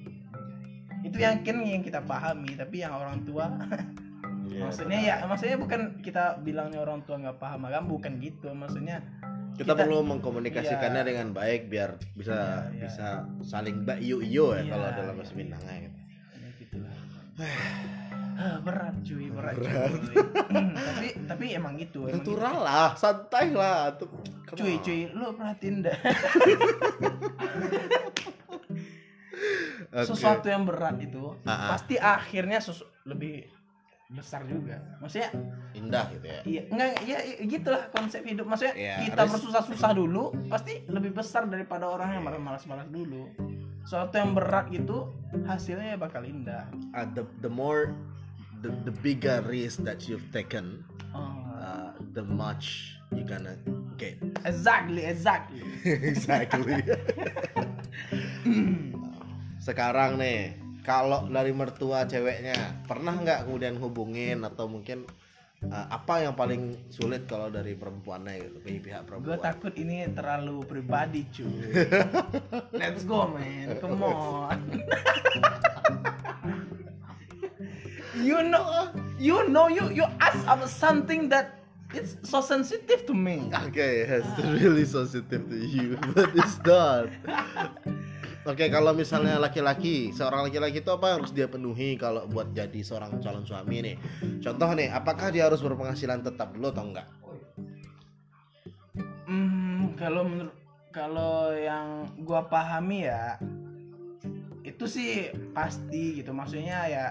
Itu 1.04 1.16
yang 1.20 1.44
kan 1.44 1.60
yang 1.60 1.84
kita 1.84 2.00
pahami 2.00 2.56
tapi 2.56 2.88
yang 2.88 2.96
orang 2.96 3.20
tua 3.28 3.52
Iya, 4.50 4.60
maksudnya 4.60 4.98
ya 5.00 5.14
maksudnya 5.24 5.56
bukan 5.56 5.80
kita 6.00 6.24
bilangnya 6.38 6.78
orang 6.78 7.00
tua 7.02 7.16
nggak 7.16 7.38
paham 7.38 7.62
kan 7.64 7.84
bukan 7.84 8.12
gitu 8.18 8.50
maksudnya 8.50 8.98
kita, 9.52 9.62
kita- 9.68 9.78
perlu 9.80 10.02
mengkomunikasikannya 10.04 11.00
Iya. 11.00 11.08
dengan 11.08 11.28
baik 11.30 11.62
biar 11.66 11.90
bisa 12.12 12.34
Iya, 12.34 12.42
iya. 12.72 12.82
bisa 12.82 13.06
saling 13.40 13.84
mbak 13.84 13.98
iyo 13.98 14.18
iyo 14.18 14.52
ya 14.52 14.60
Iya, 14.60 14.70
kalau 14.70 14.88
dalam 14.92 15.06
iya. 15.08 15.18
bahasa 15.18 15.34
Minang 15.34 15.62
ya 15.62 15.76
gitu. 15.80 15.98
ya 16.34 16.48
gitulah 16.56 16.94
Ah, 18.34 18.56
berat 18.58 18.96
cuy 19.00 19.28
berat, 19.28 19.52
Berat. 19.54 19.90
cuy 19.92 20.16
Hmm, 20.48 20.72
tapi 20.72 21.06
tapi 21.26 21.44
emang 21.52 21.76
gitu 21.76 22.04
emang 22.04 22.18
natural 22.18 22.56
lah 22.58 22.90
santai 22.94 23.52
lah 23.52 23.92
tuh 23.94 24.08
gitu. 24.48 24.56
cuy 24.56 24.74
cuy 24.80 25.00
lu 25.10 25.30
perhatiin 25.32 25.84
deh 25.84 25.92
sesuatu 30.02 30.46
yang 30.46 30.64
berat 30.64 30.96
itu 30.98 31.36
Ah, 31.42 31.50
ah. 31.50 31.68
pasti 31.70 31.94
akhirnya 31.96 32.58
sesu- 32.58 32.88
lebih 33.02 33.44
besar 34.10 34.42
juga. 34.44 34.82
Maksudnya 34.98 35.30
indah 35.70 36.10
gitu 36.10 36.26
ya? 36.26 36.40
iya 36.42 36.62
enggak 36.66 36.88
ya 37.06 37.18
gitulah 37.46 37.82
konsep 37.94 38.26
hidup. 38.26 38.42
Maksudnya 38.44 38.74
Iya, 38.74 38.94
kita 39.06 39.22
harus- 39.22 39.32
bersusah-susah 39.38 39.92
dulu 39.94 40.34
pasti 40.50 40.82
lebih 40.90 41.14
besar 41.14 41.46
daripada 41.46 41.86
orang 41.86 42.18
yang 42.18 42.24
malas-malas 42.26 42.90
dulu. 42.90 43.30
Sesuatu 43.86 44.18
yang 44.18 44.34
berat 44.34 44.68
gitu 44.68 45.14
hasilnya 45.46 45.94
bakal 45.96 46.26
indah. 46.26 46.66
Uh, 46.92 47.06
the 47.14 47.22
the 47.40 47.50
more 47.50 47.94
the, 48.60 48.70
the 48.84 48.94
bigger 49.00 49.40
risk 49.46 49.80
that 49.86 50.10
you've 50.10 50.26
taken 50.34 50.82
Oh, 51.10 51.42
uh, 51.58 51.90
the 52.14 52.22
much 52.22 52.94
you 53.10 53.26
gonna 53.26 53.58
get 53.98 54.14
exactly 54.46 55.02
exactly. 55.02 55.62
Exactly. 56.10 56.78
Sekarang 59.60 60.16
nih 60.16 60.54
kalau 60.84 61.28
dari 61.28 61.52
mertua 61.52 62.08
ceweknya 62.08 62.84
pernah 62.88 63.14
nggak 63.16 63.46
kemudian 63.46 63.76
hubungin 63.76 64.42
atau 64.44 64.66
mungkin 64.66 65.04
uh, 65.68 65.86
apa 65.92 66.24
yang 66.24 66.34
paling 66.36 66.76
sulit 66.88 67.28
kalau 67.28 67.52
dari 67.52 67.76
perempuannya 67.76 68.48
gitu 68.48 68.56
pihak 68.64 68.82
pihak 68.84 69.00
gue 69.04 69.08
perempuan 69.08 69.40
takut 69.40 69.72
ini 69.76 70.08
terlalu 70.12 70.64
pribadi 70.64 71.28
cuy 71.28 71.84
let's 72.80 73.04
go 73.04 73.28
man. 73.30 73.76
Come 73.80 74.02
on. 74.04 74.58
You 78.20 78.42
know 78.42 78.92
you 79.16 79.48
know 79.48 79.72
you 79.72 79.88
you 79.96 80.04
ask 80.20 80.36
about 80.44 80.68
something 80.68 81.32
that 81.32 81.60
it's 81.94 82.16
so 82.22 82.40
sensitive 82.40 83.06
to 83.06 83.14
me. 83.14 83.50
Okay, 83.70 84.04
it's 84.04 84.28
really 84.60 84.84
sensitive 84.84 85.48
to 85.48 85.56
you, 85.56 85.98
but 86.14 86.30
it's 86.34 86.58
not. 86.64 87.08
Oke, 88.48 88.72
kalau 88.72 88.96
misalnya 88.96 89.36
laki-laki, 89.36 90.16
seorang 90.16 90.48
laki-laki 90.48 90.80
itu 90.80 90.88
apa 90.88 91.20
harus 91.20 91.28
dia 91.28 91.44
penuhi 91.44 92.00
kalau 92.00 92.24
buat 92.24 92.56
jadi 92.56 92.80
seorang 92.80 93.20
calon 93.20 93.44
suami 93.44 93.84
nih? 93.84 93.96
Contoh 94.40 94.72
nih, 94.72 94.88
apakah 94.88 95.28
dia 95.28 95.44
harus 95.44 95.60
berpenghasilan 95.60 96.24
tetap 96.24 96.56
dulu 96.56 96.72
atau 96.72 96.84
enggak? 96.88 97.08
Hmm, 99.28 99.92
kalau 100.00 100.24
menurut 100.24 100.56
kalau 100.88 101.52
yang 101.52 102.08
gua 102.24 102.48
pahami 102.48 103.06
ya 103.06 103.36
itu 104.64 104.84
sih 104.88 105.30
pasti 105.52 106.18
gitu 106.18 106.34
maksudnya 106.34 106.88
ya 106.90 107.04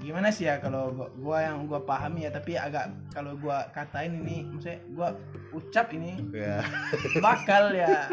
gimana 0.00 0.28
sih 0.28 0.46
ya 0.48 0.60
kalau 0.60 0.92
gua, 0.92 1.08
gua 1.16 1.38
yang 1.44 1.64
gua 1.64 1.80
pahami 1.82 2.26
ya 2.26 2.30
tapi 2.34 2.56
agak 2.58 2.92
kalau 3.12 3.36
gua 3.38 3.68
katain 3.72 4.20
ini 4.24 4.44
maksudnya 4.48 4.80
gua 4.92 5.08
ucap 5.54 5.92
ini 5.94 6.20
Ya. 6.34 6.60
bakal 7.24 7.72
ya 7.72 8.10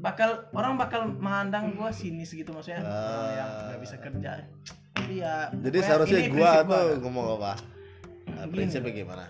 bakal 0.00 0.46
orang 0.54 0.78
bakal 0.78 1.06
memandang 1.08 1.74
gua 1.76 1.90
sinis 1.90 2.32
gitu 2.32 2.50
maksudnya 2.50 2.82
orang 2.82 3.32
yang 3.36 3.50
nggak 3.70 3.80
bisa 3.82 3.96
kerja 4.00 4.32
jadi 4.96 5.14
ya 5.22 5.36
Jadi 5.52 5.78
seharusnya 5.84 6.20
gua 6.32 6.50
prinsip 6.64 6.72
tuh 6.72 6.84
ngomong 7.04 7.26
apa? 7.38 7.52
Nah, 8.26 8.46
prinsipnya 8.50 8.92
gimana? 8.92 9.24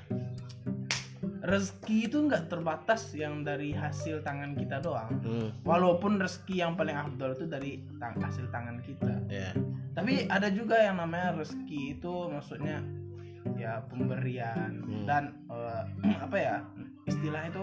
Rezeki 1.47 1.97
itu 2.05 2.19
nggak 2.21 2.51
terbatas 2.51 3.15
yang 3.15 3.41
dari 3.41 3.71
hasil 3.71 4.21
tangan 4.21 4.53
kita 4.53 4.79
doang 4.79 5.15
Hmm, 5.21 5.49
walaupun 5.63 6.19
rezeki 6.19 6.59
yang 6.59 6.75
paling 6.75 6.93
afdol 6.93 7.33
itu 7.33 7.47
dari 7.47 7.73
tang- 7.97 8.19
hasil 8.19 8.51
tangan 8.51 8.83
kita 8.83 9.15
ya. 9.27 9.55
tapi 9.93 10.27
ada 10.27 10.51
juga 10.51 10.75
yang 10.77 10.99
namanya 10.99 11.37
rezeki 11.37 11.97
itu 11.97 12.15
maksudnya 12.29 12.83
ya 13.55 13.79
pemberian 13.87 14.83
Hmm. 14.83 15.07
dan 15.07 15.25
eh, 15.47 15.83
apa 16.27 16.37
ya 16.37 16.57
istilah 17.05 17.47
itu 17.47 17.63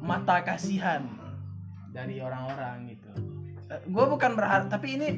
mata 0.00 0.40
kasihan 0.40 1.02
dari 1.90 2.18
orang-orang 2.18 2.88
gitu 2.88 3.10
gue 3.68 4.04
bukan 4.08 4.32
berharap 4.32 4.66
tapi 4.68 4.94
ini 4.94 5.08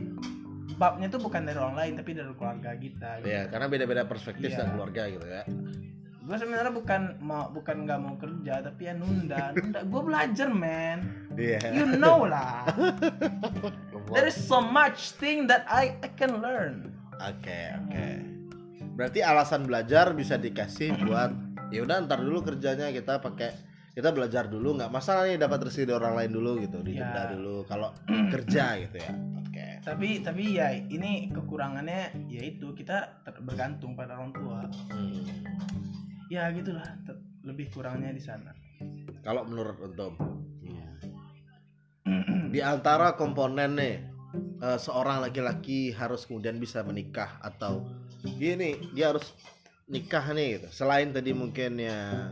babnya 0.75 1.06
tuh 1.06 1.20
bukan 1.20 1.42
dari 1.42 1.56
orang 1.56 1.76
lain 1.76 1.92
tapi 1.94 2.11
dari 2.12 2.32
keluarga 2.32 2.72
kita 2.75 3.20
gitu. 3.20 3.28
Ya, 3.28 3.44
karena 3.46 3.64
beda-beda 3.66 4.02
perspektif 4.02 4.50
Iya. 4.50 4.58
dan 4.58 4.68
keluarga 4.72 5.02
gitu 5.06 5.25
ya. 5.25 5.44
Gue 6.22 6.36
sebenarnya 6.38 6.70
bukan 6.70 7.18
mau 7.18 7.50
bukan 7.50 7.82
nggak 7.82 7.98
mau 7.98 8.14
kerja 8.14 8.62
tapi 8.62 8.86
ya 8.86 8.94
nunda 8.94 9.50
nunda. 9.52 9.82
Gue 9.82 10.02
belajar 10.06 10.48
man. 10.48 10.98
Iya. 11.34 11.58
you 11.74 11.86
know 11.98 12.22
lah. 12.24 12.62
There 14.12 14.28
is 14.28 14.38
so 14.38 14.62
much 14.62 15.18
thing 15.18 15.50
that 15.50 15.66
I, 15.66 15.98
I 15.98 16.08
can 16.14 16.38
learn. 16.38 16.94
Oke, 17.18 17.74
oke. 17.74 18.06
Berarti 18.94 19.24
alasan 19.24 19.66
belajar 19.66 20.12
bisa 20.12 20.36
dikasih 20.36 20.94
buat 21.02 21.32
ya 21.74 21.82
udah 21.82 22.04
ntar 22.06 22.20
dulu 22.20 22.44
kerjanya 22.44 22.92
kita 22.92 23.18
pakai 23.18 23.50
kita 23.92 24.14
belajar 24.14 24.46
dulu. 24.46 24.78
Nggak 24.78 24.92
masalah 24.92 25.26
nih 25.26 25.42
dapat 25.42 25.66
rezeki 25.66 25.90
dari 25.90 25.96
orang 25.98 26.14
lain 26.22 26.30
dulu 26.32 26.50
gitu 26.62 26.78
dijeda 26.80 27.22
Ya. 27.28 27.32
dulu 27.34 27.66
kalau 27.66 27.90
kerja 28.34 28.78
gitu 28.78 28.96
ya. 29.00 29.12
Oke. 29.42 29.66
Tapi 29.82 30.08
tapi 30.22 30.44
ya 30.54 30.70
ini 30.70 31.34
kekurangannya 31.34 32.14
yaitu 32.30 32.70
kita 32.72 33.10
bergantung 33.42 33.98
pada 33.98 34.14
orang 34.14 34.30
tua. 34.30 34.60
Hmm. 34.92 35.24
Ya 36.32 36.48
gitulah. 36.56 36.88
Lebih 37.44 37.68
kurangnya 37.68 38.08
di 38.16 38.22
sana. 38.24 38.56
Kalau 39.20 39.44
menurut 39.44 39.76
Untung 39.84 40.16
di 42.52 42.60
antara 42.60 43.16
komponen 43.16 43.80
nih 43.80 43.96
eh, 44.60 44.78
seorang 44.78 45.24
laki-laki 45.24 45.96
harus 45.96 46.28
kemudian 46.28 46.60
bisa 46.60 46.84
menikah 46.84 47.40
atau 47.40 47.88
gini 48.36 48.76
dia 48.92 49.16
harus 49.16 49.32
nikah 49.88 50.22
nih 50.36 50.60
gitu. 50.60 50.68
Selain 50.84 51.08
tadi 51.10 51.32
mungkin 51.32 51.80
ya 51.80 52.28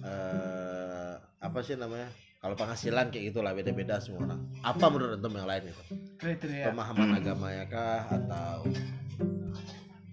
eh, 0.00 1.14
apa 1.20 1.58
sih 1.60 1.76
namanya? 1.76 2.08
Kalau 2.40 2.56
penghasilan 2.56 3.12
kayak 3.12 3.36
gitulah 3.36 3.52
beda-beda 3.52 4.00
semua 4.00 4.32
orang. 4.32 4.40
Apa 4.64 4.88
menurut 4.88 5.20
Untung 5.20 5.36
yang 5.36 5.44
lain 5.44 5.68
itu 5.68 5.84
kriteria. 6.16 6.72
Pemahaman 6.72 7.20
agamanya 7.20 7.64
kah 7.68 8.08
atau 8.08 8.64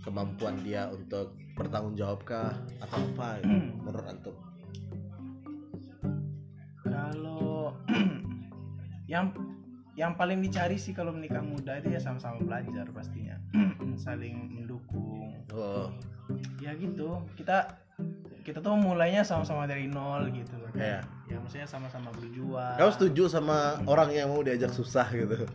kemampuan 0.03 0.59
dia 0.59 0.91
untuk 0.91 1.39
bertanggung 1.57 1.97
jawab 1.97 2.21
kah 2.23 2.53
atau 2.79 2.97
apa 3.01 3.41
gitu, 3.41 3.57
menurut 3.81 4.05
antum 4.05 4.35
kalau 6.87 7.75
yang 9.11 9.31
yang 9.97 10.13
paling 10.13 10.39
dicari 10.45 10.77
sih 10.77 10.93
kalau 10.93 11.09
menikah 11.09 11.41
muda 11.41 11.81
itu 11.81 11.89
ya 11.89 11.97
sama-sama 11.97 12.37
belajar 12.37 12.85
pastinya. 12.93 13.33
Saling 13.97 14.53
mendukung. 14.53 15.41
Oh. 15.49 15.89
Ya 16.61 16.77
gitu. 16.77 17.25
Kita 17.33 17.65
kita 18.45 18.61
tuh 18.61 18.77
mulainya 18.77 19.25
sama-sama 19.25 19.65
dari 19.65 19.89
nol 19.89 20.29
gitu 20.31 20.53
loh 20.55 20.69
Iya. 20.77 21.01
ya 21.27 21.37
maksudnya 21.41 21.65
sama-sama 21.65 22.13
berjuang. 22.13 22.77
Kamu 22.77 22.91
setuju 22.93 23.23
sama 23.27 23.81
orang 23.89 24.13
yang 24.13 24.29
mau 24.29 24.45
diajak 24.45 24.69
susah 24.69 25.09
gitu 25.09 25.49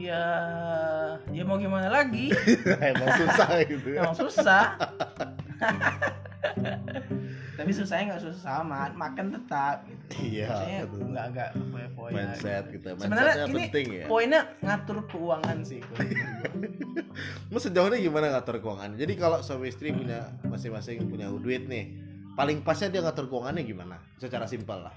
ya 0.00 0.24
ya 1.28 1.42
mau 1.44 1.60
gimana 1.60 1.92
lagi? 1.92 2.32
Emang 2.90 3.10
susah 3.20 3.48
gitu 3.68 3.88
ya. 3.92 4.00
Emang 4.00 4.16
susah. 4.16 4.64
Tapi 7.60 7.76
susahnya 7.76 8.16
nggak 8.16 8.24
susah 8.24 8.64
amat 8.64 8.96
makan 8.96 9.36
tetap 9.36 9.84
gitu. 9.84 10.40
Iya 10.40 10.88
nggak 10.88 11.24
agak 11.28 11.48
foya-foya 11.68 12.12
mindset 12.16 12.64
gitu. 12.72 12.96
gitu 12.96 13.04
sebenarnya 13.04 13.44
ini 13.44 13.68
penting 13.68 13.86
ya. 13.92 14.04
poinnya 14.08 14.40
ngatur 14.64 15.04
keuangan 15.12 15.58
sih. 15.60 15.84
Mas 17.52 17.60
sejauh 17.60 17.92
ini 17.92 18.08
gimana 18.08 18.32
ngatur 18.32 18.64
keuangan? 18.64 18.96
Jadi 18.96 19.12
kalau 19.20 19.44
suami 19.44 19.68
istri 19.68 19.92
punya 19.92 20.32
masing-masing 20.48 21.04
punya 21.12 21.28
duit 21.28 21.68
nih 21.68 21.92
paling 22.32 22.64
pasnya 22.64 22.88
dia 22.88 23.04
ngatur 23.04 23.28
keuangannya 23.28 23.68
gimana? 23.68 24.00
Secara 24.16 24.48
simpel 24.48 24.80
lah 24.80 24.96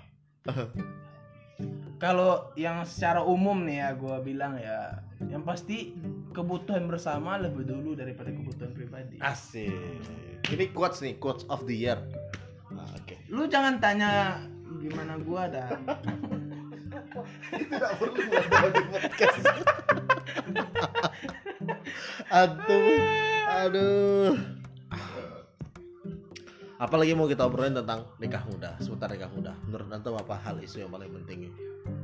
kalau 2.04 2.52
yang 2.60 2.84
secara 2.84 3.24
umum 3.24 3.64
nih 3.64 3.80
ya 3.80 3.90
gue 3.96 4.16
bilang 4.28 4.60
ya 4.60 5.00
yang 5.32 5.48
pasti 5.48 5.96
kebutuhan 6.36 6.84
bersama 6.84 7.40
lebih 7.40 7.64
dulu 7.64 7.96
daripada 7.96 8.28
kebutuhan 8.28 8.76
pribadi. 8.76 9.24
Asik. 9.24 9.72
Ini 10.52 10.76
quotes 10.76 11.00
nih 11.00 11.16
quotes 11.16 11.48
of 11.48 11.64
the 11.64 11.72
year. 11.72 11.96
Ah, 12.76 12.92
oke. 13.00 13.16
Lu 13.32 13.48
jangan 13.48 13.80
tanya 13.80 14.44
gimana 14.84 15.16
gua 15.22 15.48
dah 15.48 15.70
tidak 17.56 17.92
perlu 17.96 18.20
buat 18.28 18.46
podcast. 18.92 19.40
Aduh 22.44 23.00
aduh. 23.48 24.36
Apalagi 26.84 27.16
mau 27.16 27.32
kita 27.32 27.48
obrolin 27.48 27.80
tentang 27.80 28.12
nikah 28.20 28.44
muda? 28.44 28.76
Seputar 28.84 29.16
nikah 29.16 29.32
muda. 29.32 29.56
Menurut 29.64 29.88
antum 29.88 30.20
apa 30.20 30.36
hal 30.36 30.60
isu 30.60 30.84
yang 30.84 30.92
paling 30.92 31.08
penting 31.24 31.48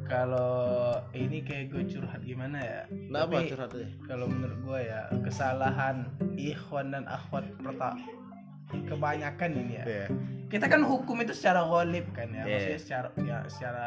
kalau 0.10 0.98
ini 1.14 1.46
kayak 1.46 1.70
gue 1.70 1.86
curhat 1.86 2.26
gimana 2.26 2.58
ya 2.58 2.82
kenapa 2.90 3.30
Tapi 3.38 3.50
curhat 3.54 3.72
deh 3.72 3.90
kalau 4.10 4.26
menurut 4.26 4.60
gue 4.60 4.80
ya 4.84 5.02
kesalahan 5.22 6.10
ikhwan 6.34 6.92
dan 6.92 7.06
akhwat 7.06 7.46
perta 7.62 7.94
kebanyakan 8.90 9.52
ini 9.56 9.74
ya 9.78 9.86
Iya. 9.86 10.08
kita 10.50 10.66
kan 10.66 10.82
hukum 10.82 11.22
itu 11.22 11.34
secara 11.34 11.62
ghalib 11.62 12.10
kan 12.12 12.30
ya 12.30 12.42
Iya. 12.42 12.50
maksudnya 12.50 12.80
secara 12.82 13.08
ya 13.22 13.38
secara 13.48 13.86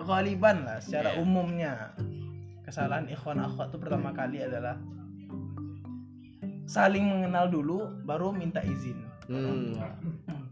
ghaliban 0.00 0.56
lah 0.62 0.78
secara 0.78 1.10
Iya. 1.12 1.18
umumnya 1.18 1.72
kesalahan 2.62 3.10
ikhwan 3.10 3.42
akhwat 3.42 3.74
itu 3.74 3.78
pertama 3.78 4.10
kali 4.10 4.42
adalah 4.42 4.78
saling 6.66 7.06
mengenal 7.06 7.46
dulu 7.46 7.78
baru 8.02 8.30
minta 8.30 8.62
izin 8.62 9.02
Hmm. 9.26 9.74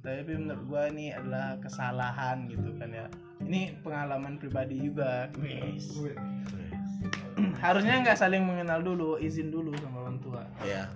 Tapi 0.05 0.37
menurut 0.37 0.65
gua 0.69 0.93
ini 0.93 1.17
adalah 1.17 1.57
kesalahan 1.65 2.45
gitu 2.53 2.77
kan 2.77 2.93
ya 2.93 3.09
ini 3.41 3.73
pengalaman 3.81 4.37
pribadi 4.37 4.77
juga 4.79 5.33
Yes. 5.41 5.89
harusnya 7.65 8.05
nggak 8.05 8.19
saling 8.21 8.45
mengenal 8.45 8.85
dulu 8.85 9.17
izin 9.17 9.49
dulu 9.49 9.73
sama 9.81 10.05
orang 10.07 10.19
tua 10.21 10.43
Iya. 10.61 10.93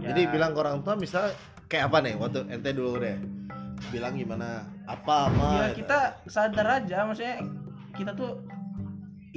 Ya, 0.00 0.12
Jadi 0.12 0.32
bilang 0.32 0.56
ke 0.56 0.58
orang 0.64 0.80
tua 0.80 0.96
misalnya 0.96 1.32
kayak 1.68 1.92
apa 1.92 1.98
nih 2.00 2.14
waktu 2.16 2.40
ente 2.48 2.70
dulu 2.72 2.96
deh. 3.00 3.16
Bilang 3.92 4.16
gimana? 4.16 4.64
Apa 4.88 5.28
apa? 5.28 5.48
ya 5.60 5.66
kita 5.76 5.98
sadar 6.24 6.82
aja 6.82 7.04
maksudnya 7.04 7.36
kita 7.92 8.16
tuh 8.16 8.40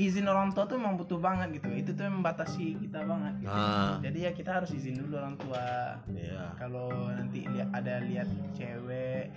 izin 0.02 0.26
orang 0.26 0.50
tua 0.50 0.66
tuh 0.66 0.82
memang 0.82 0.98
butuh 0.98 1.22
banget 1.22 1.62
gitu. 1.62 1.70
Itu 1.70 1.92
tuh 1.94 2.10
membatasi 2.10 2.82
kita 2.82 3.06
banget 3.06 3.46
Nah, 3.46 4.02
jadi 4.02 4.30
ya 4.30 4.32
kita 4.34 4.62
harus 4.62 4.74
izin 4.74 4.98
dulu 4.98 5.22
orang 5.22 5.36
tua. 5.38 5.98
Iya. 6.10 6.58
kalau 6.58 6.90
nanti 7.14 7.46
lihat 7.46 7.70
ada 7.74 8.02
lihat 8.02 8.28
cewek 8.58 9.30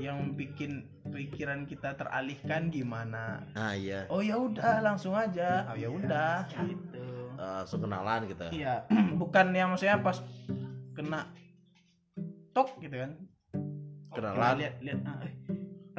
yang 0.00 0.32
bikin 0.34 0.88
pikiran 1.12 1.68
kita 1.68 1.94
teralihkan 1.94 2.72
gimana? 2.72 3.44
Nah, 3.52 3.76
iya. 3.76 4.08
oh 4.08 4.24
ya 4.24 4.40
udah 4.40 4.80
langsung 4.80 5.12
aja. 5.12 5.68
Oh 5.70 5.76
ya 5.76 5.88
udah 5.92 6.48
gitu. 6.48 7.10
Eh, 7.40 7.56
langsung 7.64 7.80
kenalan 7.80 8.28
gitu. 8.28 8.44
iya 8.52 8.84
bukan 9.20 9.56
yang 9.56 9.72
maksudnya 9.72 10.04
pas 10.04 10.20
kena 10.92 11.24
tok 12.52 12.76
gitu 12.84 13.00
kan. 13.00 13.16
Kenalan. 14.10 14.60
lihat 14.60 14.74
lihat 14.84 15.00
ah, 15.08 15.24
eh, 15.24 15.32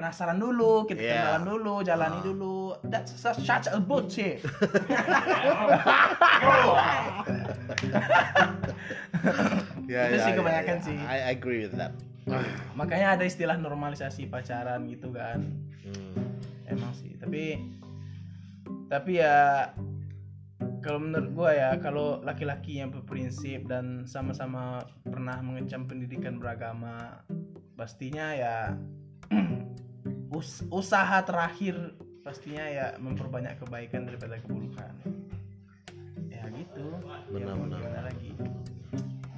penasaran 0.02 0.34
dulu 0.36 0.90
kita 0.90 0.98
Iya. 0.98 1.14
kenalan 1.14 1.44
dulu 1.46 1.74
jalani 1.86 2.18
Ah. 2.18 2.26
dulu 2.26 2.56
that's 2.84 3.14
such 3.14 3.70
a 3.70 3.78
bullshit 3.78 4.42
Ya, 9.86 10.08
Itu 10.08 10.18
sih 10.24 10.34
kebanyakan 10.34 10.78
sih. 10.82 10.98
I 10.98 11.30
agree 11.30 11.62
with 11.62 11.76
that. 11.76 11.94
makanya 12.74 13.20
ada 13.20 13.26
istilah 13.28 13.60
normalisasi 13.60 14.26
pacaran 14.26 14.88
gitu 14.88 15.12
kan 15.12 15.42
Hmm. 15.84 16.16
emang 16.66 16.94
sih 16.96 17.18
tapi 17.18 17.60
tapi 18.88 19.20
ya 19.20 19.68
kalau 20.80 21.02
menurut 21.02 21.30
gua 21.34 21.50
ya 21.52 21.70
kalau 21.78 22.22
laki-laki 22.22 22.80
yang 22.80 22.88
berprinsip 22.88 23.68
dan 23.68 24.06
sama-sama 24.06 24.80
pernah 25.04 25.42
mengecam 25.42 25.84
pendidikan 25.84 26.40
beragama 26.40 27.20
pastinya 27.76 28.32
ya 28.32 28.80
us- 30.32 30.66
usaha 30.72 31.20
terakhir 31.24 31.76
pastinya 32.24 32.64
ya 32.64 32.86
memperbanyak 32.98 33.60
kebaikan 33.60 34.08
daripada 34.08 34.38
keburukan 34.40 34.94
ya 36.30 36.44
gitu 36.56 36.86
ya, 37.36 37.50
Benar, 37.52 37.56
gimana 37.58 38.02
lagi 38.08 38.32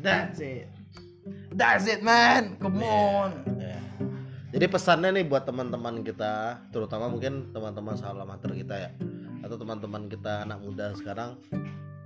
that's 0.03 0.39
it 0.43 0.69
that's 1.55 1.87
it 1.89 2.03
man 2.05 2.55
come 2.61 2.83
on 2.83 3.31
Ya. 3.57 3.79
Jadi 4.53 4.69
pesannya 4.69 5.09
nih 5.17 5.25
buat 5.25 5.49
teman-teman 5.49 6.05
kita, 6.05 6.61
terutama 6.69 7.09
mungkin 7.09 7.49
teman-teman 7.49 7.97
sahabat 7.97 8.21
amatir 8.21 8.53
kita 8.53 8.75
ya, 8.85 8.89
atau 9.41 9.57
teman-teman 9.57 10.05
kita 10.05 10.45
anak 10.45 10.61
muda 10.61 10.93
sekarang 10.93 11.41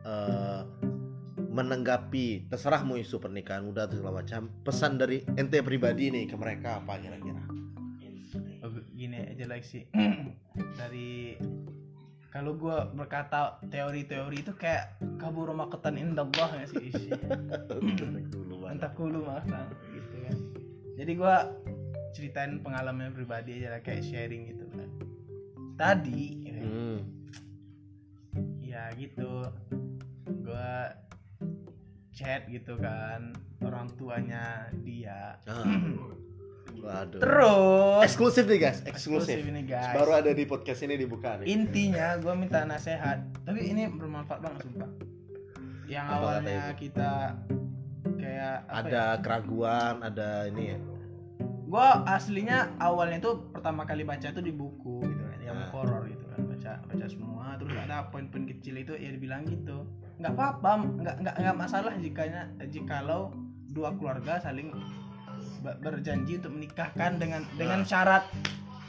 eh, 0.08 0.63
menanggapi 1.52 2.47
terserah 2.47 2.88
mau 2.88 2.95
isu 2.95 3.19
pernikahan 3.19 3.67
muda 3.67 3.84
atau 3.89 4.00
segala 4.00 4.23
macam. 4.23 4.47
Pesan 4.63 4.95
dari 4.95 5.28
ente 5.36 5.60
pribadi 5.60 6.08
nih 6.08 6.32
ke 6.32 6.39
mereka 6.39 6.80
apa 6.80 6.95
kira-kira? 7.04 7.43
Like 9.45 9.67
sih. 9.67 9.86
Dari 10.73 11.38
kalau 12.34 12.58
gua 12.58 12.89
berkata 12.89 13.62
teori-teori 13.69 14.41
itu 14.41 14.54
kayak 14.58 14.97
kabur 15.21 15.54
makatan 15.54 16.02
indallah 16.02 16.50
nggak 16.54 16.69
sih? 16.73 16.88
Isi 16.89 17.10
entah 18.67 18.91
kulu 18.93 19.23
makatan 19.26 19.69
gitu 19.95 20.15
kan. 20.28 20.38
Jadi 20.97 21.12
gua 21.17 21.50
ceritain 22.13 22.60
pengalaman 22.62 23.13
pribadi 23.13 23.62
aja 23.62 23.78
lah 23.78 23.82
kayak 23.82 24.04
sharing 24.06 24.54
gitu 24.54 24.65
kan. 24.73 24.89
Tadi 25.78 26.23
ya, 26.45 26.58
Hmm. 26.58 26.97
ya 28.60 28.84
gitu 28.97 29.45
gua 30.43 30.93
chat 32.13 32.50
gitu 32.50 32.76
kan 32.82 33.34
orang 33.62 33.88
tuanya 33.97 34.73
dia. 34.82 35.38
Ah. 35.45 35.63
Waduh. 36.80 37.20
terus 37.20 38.02
Eksklusif 38.04 38.44
nih 38.44 38.60
guys, 38.60 38.80
eksklusif. 38.84 39.38
ini 39.40 39.63
guys 39.63 39.94
Baru 39.94 40.13
ada 40.13 40.30
di 40.30 40.44
podcast 40.44 40.82
ini 40.82 40.96
dibuka 40.96 41.38
nih. 41.38 41.46
intinya 41.48 42.16
gue 42.16 42.34
minta 42.34 42.63
nasihat 42.63 43.18
tapi 43.42 43.66
ini 43.66 43.88
bermanfaat 43.88 44.40
banget 44.40 44.60
sumpah 44.63 44.90
yang 45.86 46.06
Apa 46.06 46.16
awalnya 46.18 46.62
kita 46.74 47.12
kayak 48.13 48.56
apa 48.63 48.80
Ada 48.84 49.04
keraguan, 49.20 49.94
ada 50.02 50.30
ini 50.46 50.63
ya. 50.70 50.80
gue 51.68 51.88
aslinya 52.08 52.58
awalnya 52.78 53.20
tuh 53.20 53.52
pertama 53.52 53.84
kali 53.84 54.02
baca 54.02 54.30
tuh 54.30 54.40
di 54.40 54.52
buku 54.52 55.04
gitu 55.04 55.24
kan 55.26 55.40
yang 55.42 55.58
Ah. 55.58 55.68
horor 55.70 56.04
gitu 56.06 56.24
kan 56.26 56.40
baca 56.46 56.72
baca 56.82 57.06
semua 57.06 57.56
terus 57.56 57.76
ada 57.76 58.08
poin-poin 58.08 58.46
kecil 58.46 58.78
itu 58.78 58.94
ya 58.94 59.10
dibilang 59.10 59.44
gitu 59.44 59.84
nggak 60.18 60.32
apa-apa 60.32 60.72
nggak 60.98 61.16
nggak 61.20 61.36
nggak 61.38 61.56
masalah 61.58 61.92
jikanya 61.94 62.42
jikalau 62.66 63.36
dua 63.68 63.92
keluarga 63.94 64.40
saling 64.40 64.72
berjanji 65.60 66.38
untuk 66.38 66.54
menikahkan 66.54 67.12
dengan 67.15 67.41
dengan 67.54 67.82
Ah. 67.82 67.88
syarat 67.88 68.24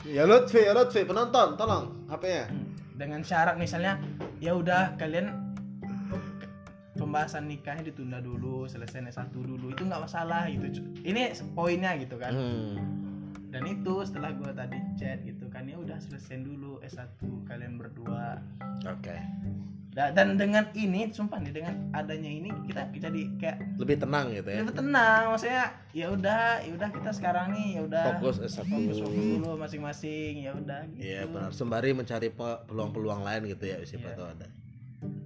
Ya 0.07 0.25
Lutfi, 0.25 0.63
ya 0.63 0.73
Lutfi, 0.73 1.03
penonton, 1.03 1.55
tolong 1.55 1.91
HP-nya. 2.07 2.47
dengan 2.95 3.21
syarat 3.21 3.55
misalnya 3.55 3.99
ya 4.39 4.55
udah 4.55 4.95
kalian 4.95 5.35
pembahasan 6.95 7.47
nikahnya 7.47 7.83
ditunda 7.85 8.19
dulu 8.19 8.67
selesai 8.67 9.07
S1 9.07 9.31
dulu 9.31 9.71
itu 9.71 9.83
nggak 9.83 10.01
masalah 10.01 10.47
gitu 10.47 10.67
ini 11.01 11.31
poinnya 11.53 11.95
gitu 11.95 12.17
kan 12.17 12.33
Hmm. 12.33 12.75
dan 13.49 13.63
itu 13.65 14.03
setelah 14.03 14.35
gua 14.35 14.51
tadi 14.51 14.77
chat 14.95 15.23
gitu 15.23 15.47
kan 15.47 15.63
ya 15.65 15.77
udah 15.77 15.95
selesai 15.97 16.43
dulu 16.43 16.79
S1 16.81 17.07
kalian 17.45 17.77
berdua 17.77 18.43
Oke. 18.83 19.11
Da- 19.11 19.29
dan 20.15 20.35
dengan 20.35 20.63
ini 20.73 21.11
sumpah 21.11 21.39
nih 21.39 21.51
dengan 21.53 21.75
adanya 21.91 22.31
ini 22.31 22.51
kita 22.65 22.87
jadi 22.93 23.23
kayak 23.37 23.57
Lebih 23.77 23.97
tenang 23.99 24.31
gitu 24.31 24.47
ya. 24.47 24.59
lebih 24.63 24.75
tenang 24.77 25.23
maksudnya 25.29 25.65
ya 25.91 26.07
udah 26.09 26.43
ya 26.61 26.71
udah 26.73 26.89
kita 26.89 27.11
sekarang 27.11 27.47
nih 27.51 27.69
ya 27.75 27.81
udah 27.83 28.05
Fokus 28.15 28.37
S1. 28.39 28.63
fokus 28.63 28.97
fokus 28.97 28.99
dulu 29.03 29.51
masing-masing 29.57 30.33
ya 30.41 30.53
udah 30.55 30.81
gitu 30.89 31.03
Iya 31.03 31.21
benar. 31.27 31.51
Sembari 31.51 31.91
mencari 31.93 32.29
pe- 32.29 32.61
peluang-peluang 32.65 33.21
lain 33.21 33.43
gitu 33.49 33.65
ya, 33.65 33.77
siapa 33.83 34.07
Iya. 34.07 34.15
tahu 34.15 34.29
ada. 34.29 34.47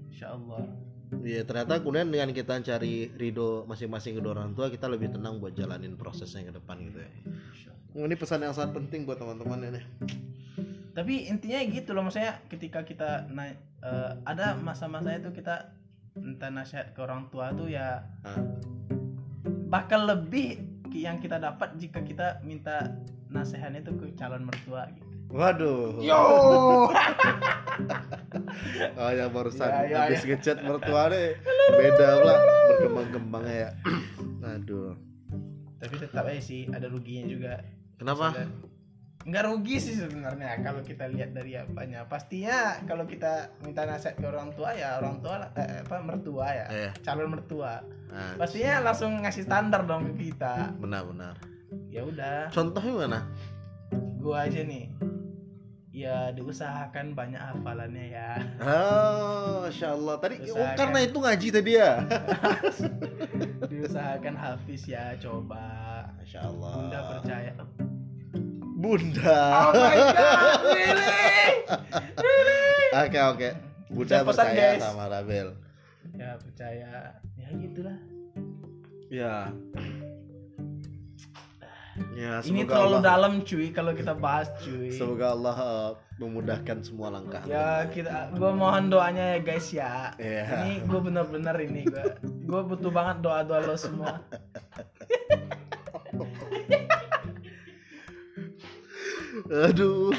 Insya 0.09 0.27
Allah 0.31 0.65
Iya 1.13 1.45
ternyata 1.45 1.77
kemudian 1.79 2.09
dengan 2.09 2.33
kita 2.33 2.57
cari 2.59 3.13
ridho 3.13 3.69
masing-masing 3.69 4.17
kedua 4.17 4.33
orang 4.33 4.57
tua 4.57 4.73
kita 4.73 4.89
lebih 4.89 5.13
tenang 5.13 5.37
buat 5.37 5.53
jalanin 5.53 5.93
prosesnya 5.93 6.41
ke 6.43 6.53
depan 6.53 6.81
gitu 6.83 6.99
ya. 6.99 7.11
Ini 7.95 8.17
pesan 8.17 8.41
yang 8.41 8.57
sangat 8.57 8.73
penting 8.73 9.05
buat 9.05 9.21
teman-teman 9.21 9.69
ini. 9.69 9.81
Tapi 10.93 11.25
intinya 11.25 11.61
gitu 11.65 11.91
loh 11.91 12.03
maksudnya 12.03 12.41
ketika 12.47 12.83
kita 12.83 13.25
naik 13.27 13.57
eh, 13.81 14.11
ada 14.25 14.55
masa-masa 14.57 15.13
itu 15.13 15.31
kita 15.31 15.73
minta 16.13 16.49
nasihat 16.49 16.93
ke 16.93 17.01
orang 17.01 17.27
tua 17.29 17.51
tuh 17.51 17.67
ya 17.67 18.05
Ah. 18.23 18.37
bakal 19.67 20.05
lebih 20.05 20.61
yang 20.93 21.17
kita 21.17 21.37
dapat 21.37 21.73
jika 21.77 22.01
kita 22.01 22.39
minta 22.43 22.93
nasihatnya 23.27 23.81
itu 23.81 23.97
ke 23.97 24.13
calon 24.15 24.45
mertua 24.45 24.93
gitu 24.93 25.09
Waduh. 25.33 25.97
yo 25.99 26.21
Oh 28.95 29.11
yang 29.11 29.33
barusan 29.33 29.65
Ya, 29.65 29.81
ya, 29.89 29.99
habis 30.05 30.23
ngechat 30.23 30.61
mertua 30.61 31.09
deh. 31.09 31.41
Beda 31.73 32.21
pula 32.21 32.35
berkembang-kembangnya 32.69 33.55
ya. 33.59 33.71
Aduh. 34.53 34.93
tapi 35.81 35.99
tetap 35.99 36.23
aja 36.23 36.39
sih 36.39 36.69
ada 36.69 36.87
ruginya 36.87 37.27
juga 37.27 37.53
Kenapa? 37.97 38.31
Soalnya- 38.31 38.55
nggak 39.23 39.45
rugi 39.45 39.77
sih 39.79 39.95
sebenarnya 39.95 40.59
kalau 40.61 40.81
kita 40.81 41.07
lihat 41.07 41.31
dari 41.31 41.55
apanya 41.55 42.03
pastinya 42.05 42.75
kalau 42.83 43.05
kita 43.05 43.55
minta 43.61 43.83
nasihat 43.83 44.15
ke 44.15 44.25
orang 44.25 44.51
tua 44.51 44.71
ya 44.73 44.99
orang 44.99 45.19
tua 45.19 45.47
eh, 45.55 45.81
apa 45.81 45.97
mertua 45.99 46.47
ya 46.49 46.67
Iya. 46.69 46.91
calon 47.01 47.31
mertua 47.31 47.83
Nah, 48.09 48.37
pastinya 48.37 48.83
langsung 48.83 49.19
ngasih 49.19 49.43
standar 49.43 49.83
dong 49.83 50.05
ke 50.07 50.29
kita 50.29 50.75
benar-benar. 50.77 51.33
ya 51.89 52.03
udah 52.03 52.51
Contohnya 52.51 52.93
mana? 52.99 53.21
gua 54.19 54.45
aja 54.45 54.61
nih 54.61 54.93
ya 55.89 56.29
diusahakan 56.31 57.13
banyak 57.13 57.39
hafalannya 57.39 58.07
ya 58.11 58.31
Oh, 58.59 59.65
Masya 59.65 59.93
Allah. 59.93 60.15
Tadi 60.19 60.35
oh, 60.47 60.69
karena 60.73 60.99
itu 61.01 61.17
ngaji 61.17 61.49
tadi 61.51 61.73
ya. 61.73 61.91
diusahakan 63.71 64.35
hafiz 64.35 64.83
ya 64.87 65.15
coba 65.17 65.65
Masya 66.19 66.41
Allah. 66.43 66.73
bunda 66.75 67.01
percaya 67.09 67.53
Bunda. 68.83 69.41
oh 69.63 69.71
my 69.73 69.95
god 69.95 70.61
really 70.69 71.17
Oke 72.93 73.19
oke. 73.23 73.49
Bunda 73.89 74.13
Saya 74.13 74.25
pesan, 74.25 74.45
percaya 74.45 74.69
guys. 74.69 74.83
sama 74.83 75.05
Rabel. 75.07 75.49
ya 76.13 76.37
percaya 76.37 76.91
ya 77.35 77.49
gitulah 77.55 77.97
Ya. 79.07 79.53
Ya, 82.13 82.41
ini 82.41 82.65
semoga 82.65 82.73
terlalu 82.73 82.91
Allah, 82.91 83.03
dalam 83.05 83.33
cuy 83.43 83.69
kalau 83.69 83.93
kita 83.93 84.15
bahas 84.15 84.49
cuy 84.59 84.89
Semoga 84.91 85.31
Allah 85.31 85.55
eh, 85.55 85.91
memudahkan 86.17 86.79
semua 86.81 87.11
langkah. 87.11 87.43
ya 87.45 87.85
kita 87.87 88.33
gua 88.33 88.51
mohon 88.51 88.89
doanya 88.89 89.37
ya 89.37 89.39
guys 89.41 89.69
ya 89.69 90.11
Iya. 90.17 90.65
ini 90.65 90.73
gue 90.83 91.01
bener-bener 91.03 91.55
ini 91.61 91.81
gua 91.85 92.05
gue 92.25 92.61
butuh 92.67 92.89
banget 92.89 93.17
doa 93.21 93.43
doa 93.43 93.61
lo 93.63 93.77
semua 93.77 94.19
Aduh. 99.51 100.13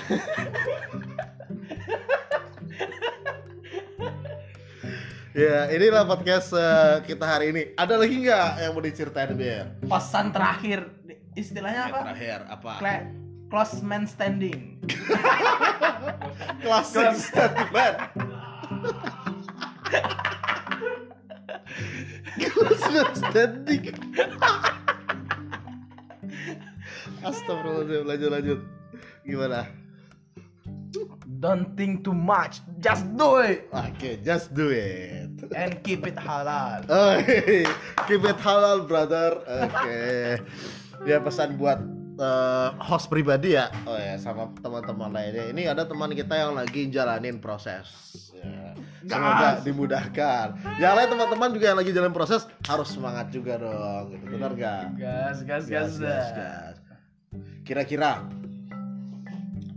ya, 5.34 5.72
inilah 5.72 6.04
podcast 6.06 6.52
eh, 6.54 6.96
kita 7.08 7.26
hari 7.26 7.52
ini. 7.52 7.64
Ada 7.76 7.96
lagi 7.98 8.16
nggak 8.20 8.48
yang 8.60 8.72
mau 8.74 8.84
diceritain 8.84 9.32
biar? 9.34 9.66
pesan 9.84 10.32
terakhir 10.32 10.80
istilahnya 11.34 11.90
apa 11.90 12.00
Terakhir 12.12 12.40
apa? 12.50 12.72
Cla- 12.78 13.08
close 13.50 13.82
man 13.82 14.06
standing 14.06 14.82
Klasik 16.64 17.14
statement. 17.14 17.96
Klasik 22.34 23.10
standing. 23.14 23.84
Astagfirullahaladzim, 27.24 28.04
lanjut 28.04 28.30
lanjut. 28.32 28.60
Gimana? 29.24 29.84
don't 31.44 31.76
think 31.76 32.08
too 32.08 32.16
much 32.16 32.64
just 32.80 33.04
do 33.20 33.44
it 33.44 33.68
Oke, 33.76 34.24
just 34.24 34.56
do 34.56 34.72
it. 34.72 35.28
and 35.52 35.76
keep 35.84 36.08
it 36.08 36.16
halal 36.16 36.80
Oh, 36.88 37.20
keep 38.08 38.24
it 38.24 38.40
halal, 38.40 38.88
brother. 38.88 39.44
Oke. 39.44 40.40
Ya 41.04 41.20
pesan 41.20 41.60
buat 41.60 41.84
eh, 42.16 42.70
host 42.80 43.12
pribadi 43.12 43.60
ya. 43.60 43.68
Oh 43.84 44.00
ya, 44.00 44.16
sama 44.16 44.56
teman-teman 44.64 45.12
lainnya. 45.12 45.52
Ini 45.52 45.76
ada 45.76 45.84
teman 45.84 46.16
kita 46.16 46.32
yang 46.32 46.56
lagi 46.56 46.88
jalanin 46.88 47.44
proses. 47.44 47.92
Ya. 48.40 48.72
Semoga 49.04 49.60
Gas. 49.60 49.68
dimudahkan. 49.68 50.48
Yang 50.80 50.94
lain 50.96 51.10
teman-teman 51.12 51.50
juga 51.52 51.66
yang 51.76 51.80
lagi 51.84 51.92
jalan 51.92 52.14
proses 52.16 52.48
harus 52.64 52.88
semangat 52.88 53.28
juga 53.36 53.60
dong. 53.60 54.16
Gitu. 54.16 54.26
Benar 54.32 54.52
gak? 54.56 54.84
gas 54.96 55.38
gas 55.44 55.66
gas, 55.68 55.92
gas. 56.00 56.76
Kira-kira 57.68 58.24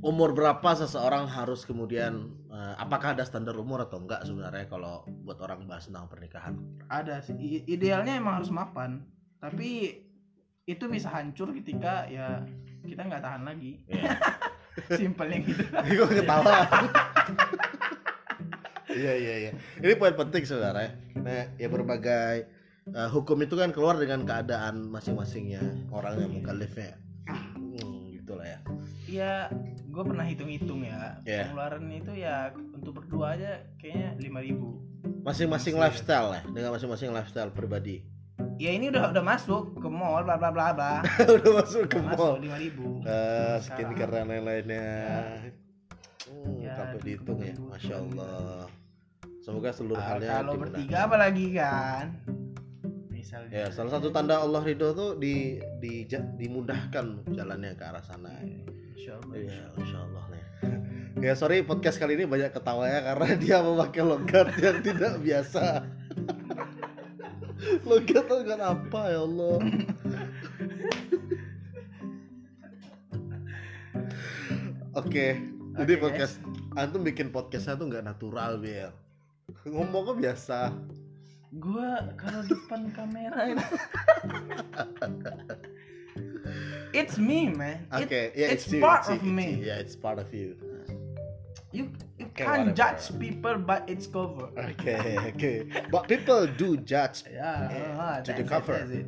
umur 0.06 0.30
berapa 0.30 0.70
seseorang 0.78 1.26
harus 1.26 1.66
kemudian 1.66 2.30
eh, 2.46 2.74
apakah 2.78 3.18
ada 3.18 3.26
standar 3.26 3.58
umur 3.58 3.82
atau 3.82 3.98
enggak 3.98 4.22
sebenarnya 4.22 4.70
kalau 4.70 5.02
buat 5.26 5.42
orang 5.42 5.66
bahas 5.66 5.90
tentang 5.90 6.06
pernikahan? 6.06 6.54
ada 6.86 7.18
sih 7.18 7.66
idealnya 7.66 8.14
emang 8.14 8.38
harus 8.38 8.54
mapan 8.54 9.02
tapi 9.42 9.98
itu 10.66 10.84
bisa 10.86 11.10
hancur 11.10 11.50
ketika 11.54 12.06
ya 12.06 12.42
kita 12.86 13.02
nggak 13.02 13.22
tahan 13.22 13.42
lagi 13.42 13.82
Iya. 13.90 14.14
simpelnya 15.00 15.40
gitu 15.40 15.62
Gue 15.96 16.08
ketawa. 16.20 16.68
Iya 18.92 19.12
iya 19.12 19.34
iya. 19.40 19.52
Ini 19.80 19.94
poin 20.00 20.16
penting 20.16 20.44
sebenarnya. 20.44 20.96
Nah, 21.20 21.52
ya 21.56 21.68
berbagai 21.68 22.34
eh, 22.92 23.08
hukum 23.12 23.40
itu 23.44 23.56
kan 23.56 23.72
keluar 23.72 23.96
dengan 23.96 24.24
keadaan 24.24 24.88
masing-masingnya 24.88 25.60
orang 25.92 26.20
yang 26.20 26.32
mukallifnya. 26.32 26.96
Hmm, 27.26 28.12
gitulah 28.14 28.46
ya. 28.46 28.58
ya 29.06 29.34
gue 29.96 30.04
pernah 30.04 30.22
hitung-hitung 30.22 30.84
ya 30.84 31.16
Iya. 31.24 31.48
pengeluaran 31.48 31.88
itu 31.88 32.12
ya 32.12 32.36
untuk 32.52 32.92
berdua 32.94 33.32
aja 33.32 33.64
kayaknya 33.80 34.12
5000 34.20 35.24
Masing-masing 35.24 35.74
Masih. 35.74 35.82
lifestyle 35.82 36.28
ya, 36.30 36.42
dengan 36.46 36.70
masing-masing 36.70 37.10
lifestyle 37.10 37.50
pribadi. 37.50 38.04
ya 38.56 38.70
ini 38.70 38.88
udah 38.88 39.10
udah 39.10 39.24
masuk 39.24 39.74
ke 39.74 39.88
mall 39.88 40.20
bla 40.20 40.36
bla 40.36 40.50
bla 40.50 40.70
bla 40.70 40.92
Udah 41.36 41.50
masuk 41.56 41.88
ke 41.88 41.96
mall. 41.98 42.36
masuk 42.36 42.44
5000 42.44 43.08
Eh, 43.08 43.56
skincare 43.58 44.12
dan 44.12 44.26
lain-lainnya. 44.28 44.88
Hmm, 46.26 46.58
Ya, 46.58 46.74
sampai 46.74 47.00
dihitung 47.00 47.38
ya, 47.38 47.54
masya 47.56 47.94
Allah. 47.96 48.66
Semoga 49.40 49.70
seluruh 49.70 49.96
Ah, 49.96 50.08
halnya 50.12 50.30
kalau 50.36 50.54
bertiga 50.58 50.98
apalagi 51.06 51.46
kan 51.54 52.06
misalnya 53.08 53.50
Ya, 53.54 53.66
salah 53.70 53.92
satu 53.92 54.10
tanda 54.10 54.36
Allah 54.36 54.60
ridho 54.60 54.90
tuh 54.92 55.16
di, 55.16 55.56
di 55.78 56.04
dimudahkan 56.36 57.30
jalannya 57.30 57.72
ke 57.72 57.84
arah 57.84 58.02
sana. 58.02 58.34
Insya 58.96 59.12
Allah, 59.20 59.34
Iya, 59.36 59.64
insya 59.76 59.98
Allah. 60.00 60.24
nih. 60.32 60.44
Ya 61.16 61.32
sorry 61.32 61.60
podcast 61.62 61.96
kali 61.96 62.16
ini 62.16 62.24
banyak 62.24 62.48
ketawa 62.48 62.88
ya 62.88 63.00
karena 63.02 63.26
dia 63.42 63.56
memakai 63.60 64.00
logat 64.02 64.48
yang 64.56 64.80
tidak 64.80 65.20
biasa. 65.20 65.84
logat 67.88 68.24
logat 68.26 68.60
apa 68.60 69.00
ya 69.06 69.20
Allah? 69.20 69.56
Oke, 74.96 75.36
jadi 75.76 75.92
Oke. 75.96 76.02
podcast 76.02 76.40
antum 76.74 77.04
bikin 77.04 77.28
podcastnya 77.28 77.76
tuh 77.76 77.86
nggak 77.88 78.04
natural 78.06 78.56
biar 78.56 78.92
ngomongnya 79.64 80.32
biasa. 80.32 80.72
gua 81.56 82.12
kalau 82.20 82.42
depan 82.44 82.92
kamera 82.92 83.48
ini 83.48 83.64
it's 87.00 87.18
me 87.18 87.48
man 87.50 87.86
It- 87.92 88.10
yeah, 88.10 88.28
ya 88.34 88.46
it's, 88.54 88.66
you, 88.72 88.80
part 88.80 89.00
it's 89.00 89.08
of 89.10 89.22
you, 89.26 89.32
me 89.32 89.46
it's 89.46 89.56
you. 89.58 89.64
Yeah, 89.66 89.78
it's 89.84 89.96
part 89.96 90.18
of 90.18 90.32
you. 90.34 90.56
you 91.72 91.84
you 92.18 92.26
Okay, 92.32 92.44
can't 92.44 92.72
whatever. 92.72 92.76
judge 92.80 93.04
people 93.18 93.56
by 93.58 93.78
its 93.86 94.06
cover 94.06 94.48
Okay, 94.72 95.18
okay. 95.34 95.56
But 95.90 96.08
people 96.08 96.46
do 96.46 96.76
judge. 96.78 97.24
yeah, 97.30 97.68
Yeah, 97.70 97.96
ah, 98.00 98.20
to 98.24 98.32
the 98.32 98.42
that's 98.42 98.48
it, 98.48 98.48
cover. 98.48 98.78
it. 99.00 99.06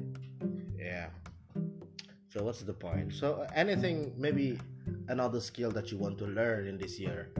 Yeah. 0.78 1.08
So 2.32 2.44
what's 2.44 2.62
the 2.62 2.74
point? 2.74 3.12
So 3.14 3.26
uh, 3.42 3.46
anything, 3.54 4.12
maybe 4.16 4.58
another 5.08 5.40
skill 5.40 5.70
that 5.72 5.90
you 5.90 5.96
want 5.98 6.18
to 6.18 6.26
learn 6.26 6.66
in 6.68 6.76
this 6.78 6.98
year? 7.00 7.32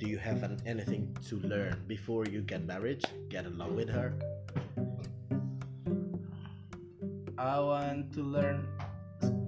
Do 0.00 0.08
you 0.08 0.16
have 0.18 0.42
an, 0.42 0.56
anything 0.64 1.14
to 1.28 1.36
learn 1.44 1.76
before 1.86 2.24
you 2.24 2.40
get 2.40 2.64
married? 2.64 3.04
Get 3.28 3.44
along 3.44 3.76
with 3.76 3.90
her? 3.90 4.14
I 7.38 7.58
want 7.60 8.12
to 8.14 8.22
learn 8.22 8.66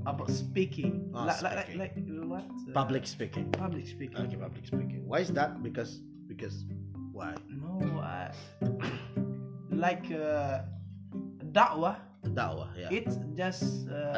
about 0.07 0.31
speaking 0.31 1.11
Ah, 1.15 1.27
like, 1.29 1.43
like, 1.43 1.53
speaking. 1.69 1.79
like 1.79 1.93
like 1.97 2.29
what 2.29 2.45
Uh, 2.47 2.73
Public 2.73 3.05
speaking. 3.07 3.47
public 3.53 3.85
speaking 3.87 4.19
Okay, 4.19 4.37
public 4.38 4.65
speaking. 4.67 5.03
Why 5.07 5.21
is 5.21 5.31
that? 5.35 5.62
Because 5.62 6.01
because 6.27 6.65
why? 7.12 7.37
no 7.53 8.01
I, 8.01 8.33
like 9.71 10.09
uh, 10.11 10.65
dakwah 11.53 11.97
Dakwah, 12.23 12.71
yeah. 12.79 12.87
it's 12.95 13.19
just 13.35 13.91
uh, 13.91 14.15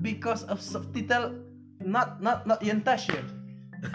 because 0.00 0.46
of 0.46 0.62
subtitle 0.62 1.34
not 1.82 2.22
not 2.22 2.46
not 2.46 2.62
yantashir 2.62 3.26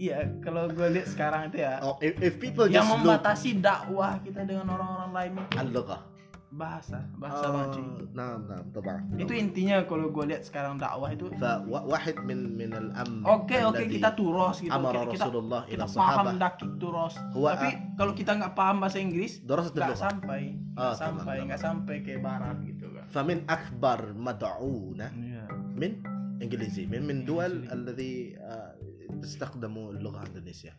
Iya, 0.00 0.32
kalau 0.40 0.64
gue 0.72 0.88
lihat 0.96 1.12
sekarang 1.12 1.52
itu 1.52 1.60
ya, 1.60 1.76
Oh, 1.84 2.00
if, 2.00 2.16
if 2.24 2.32
people 2.40 2.64
yang 2.64 2.88
just 2.88 3.04
look, 3.04 3.20
membatasi 3.20 3.60
dakwah 3.60 4.16
kita 4.24 4.48
dengan 4.48 4.72
orang-orang 4.72 5.10
lain 5.12 5.30
itu 5.44 5.56
Al-lughah 5.60 6.00
bahasa, 6.49 7.03
bahasa 7.15 7.45
banget 7.47 7.67
cuy. 7.69 7.83
Oh, 7.83 8.07
Naam, 8.15 8.39
naam, 8.47 8.65
طبعا. 8.71 8.97
Itu 9.17 9.33
intinya 9.33 9.83
kalau 9.83 10.07
gue 10.07 10.23
lihat 10.25 10.43
sekarang 10.43 10.79
dakwah 10.79 11.11
itu 11.11 11.27
فواحد 11.35 12.15
من 12.21 12.55
من 12.55 12.71
الأمر 12.71 13.27
Oke 13.27 13.59
oke 13.59 13.75
الذي 13.75 13.99
kita 13.99 14.15
turos 14.15 14.63
gitu, 14.63 14.71
أمر 14.71 14.93
kita, 14.93 15.03
kita, 15.09 15.25
رسول 15.27 15.35
الله 15.37 15.61
إلى 15.65 15.75
kita 15.75 15.83
الصحابة 15.83 16.15
paham 16.23 16.37
dakik 16.39 16.71
turos. 16.79 17.13
Huwa- 17.35 17.53
Tapi 17.53 17.69
kalau 17.93 18.13
kita 18.13 18.31
nggak 18.35 18.53
paham 18.53 18.75
bahasa 18.79 18.97
Inggris, 18.97 19.43
دراسة 19.43 19.71
nggak 19.73 19.83
اللغة 19.83 19.99
sampai, 19.99 20.41
Ah, 20.73 20.95
nggak 20.95 20.95
tamam, 20.95 20.95
sampai, 20.95 21.35
tamam. 21.35 21.45
nggak 21.45 21.61
sampai 21.61 21.95
ke 21.99 22.11
barat 22.17 22.57
gitu 22.63 22.85
kan. 22.89 23.05
فمن 23.11 23.37
أكبر 23.45 23.99
مدعونا 24.15 25.07
Iya. 25.11 25.43
من 25.75 25.91
إنجليزي 26.39 26.87
من 26.87 27.03
من 27.03 27.17
دول 27.23 27.67
الذي 27.67 28.39
آه، 28.39 28.71
تستخدم 29.19 29.75
اللغة 29.91 30.19
الإندونيسية 30.23 30.73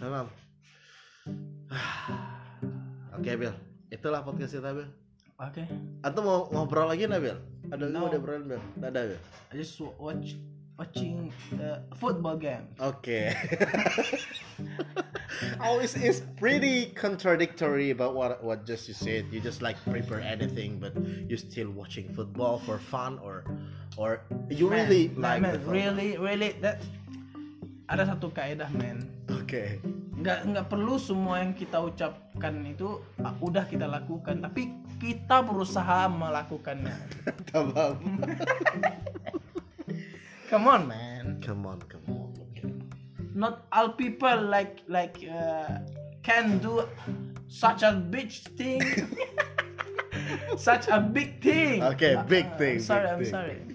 تمام 0.00 0.26
Oke 3.14 3.30
Bil, 3.36 3.54
itulah 3.89 4.21
podcast 4.21 4.53
kita 4.53 4.71
Bil. 4.71 4.89
Oke, 5.39 5.63
Atau 6.03 6.19
mau 6.21 6.39
ngobrol 6.51 6.91
lagi 6.91 7.07
nggak 7.07 7.21
Bil? 7.23 7.37
Ada 7.71 7.85
No. 7.87 8.05
mau 8.05 8.11
ngobrol? 8.11 8.43
Nggak 8.75 8.89
ada 8.91 9.01
Bil? 9.15 9.19
I 9.49 9.53
just 9.55 9.79
wa- 9.79 9.95
watch 9.97 10.35
watching 10.75 11.27
the 11.55 11.83
football 11.95 12.39
game. 12.39 12.63
Oke. 12.79 13.35
oh, 15.63 15.79
it's, 15.79 15.95
it's 15.95 16.21
pretty 16.39 16.91
contradictory 16.95 17.91
about 17.91 18.15
what 18.15 18.43
what 18.43 18.65
just 18.65 18.87
you 18.87 18.93
said. 18.95 19.27
You 19.31 19.39
just 19.39 19.61
like 19.61 19.75
prepare 19.87 20.19
anything, 20.23 20.79
but 20.79 20.95
you 21.27 21.35
still 21.35 21.71
watching 21.71 22.11
football 22.15 22.59
for 22.63 22.79
fun, 22.79 23.19
or 23.19 23.43
or 23.99 24.23
you 24.51 24.69
Man, 24.69 24.87
really 24.87 25.03
man, 25.15 25.19
like 25.19 25.41
man, 25.43 25.57
really 25.67 26.15
really 26.19 26.55
that 26.63 26.79
ada 27.89 28.05
satu 28.05 28.29
kaidah 28.31 28.69
men 28.77 29.03
Oke. 29.33 29.81
Nggak 30.19 30.39
nggak 30.51 30.65
perlu 30.67 30.99
semua 30.99 31.39
yang 31.39 31.55
kita 31.55 31.79
ucapkan 31.79 32.59
itu 32.67 32.99
ah, 33.23 33.31
udah 33.39 33.63
kita 33.63 33.87
lakukan 33.87 34.43
tapi 34.43 34.75
kita 34.99 35.39
berusaha 35.39 36.11
melakukannya 36.11 36.91
Tamam. 37.47 37.95
come 40.51 40.65
on 40.67 40.81
man 40.87 41.25
Come 41.39 41.63
on, 41.65 41.79
come 41.87 42.03
on. 42.11 42.29
Okay. 42.51 42.67
not 43.31 43.63
all 43.71 43.95
people 43.95 44.35
like 44.51 44.83
like 44.91 45.15
uh, 45.23 45.79
can 46.19 46.59
do 46.59 46.83
such 47.47 47.79
a 47.81 47.95
big 47.95 48.27
thing 48.59 48.83
such 50.59 50.91
a 50.91 50.99
big 50.99 51.39
thing 51.39 51.79
Okay, 51.95 52.19
Uh, 52.19 52.27
big 52.27 52.45
uh, 52.45 52.57
thing, 52.59 52.75
I'm 52.77 52.83
sorry 52.83 53.07
big 53.07 53.13
I'm 53.15 53.21
thing. 53.23 53.31
sorry 53.31 53.57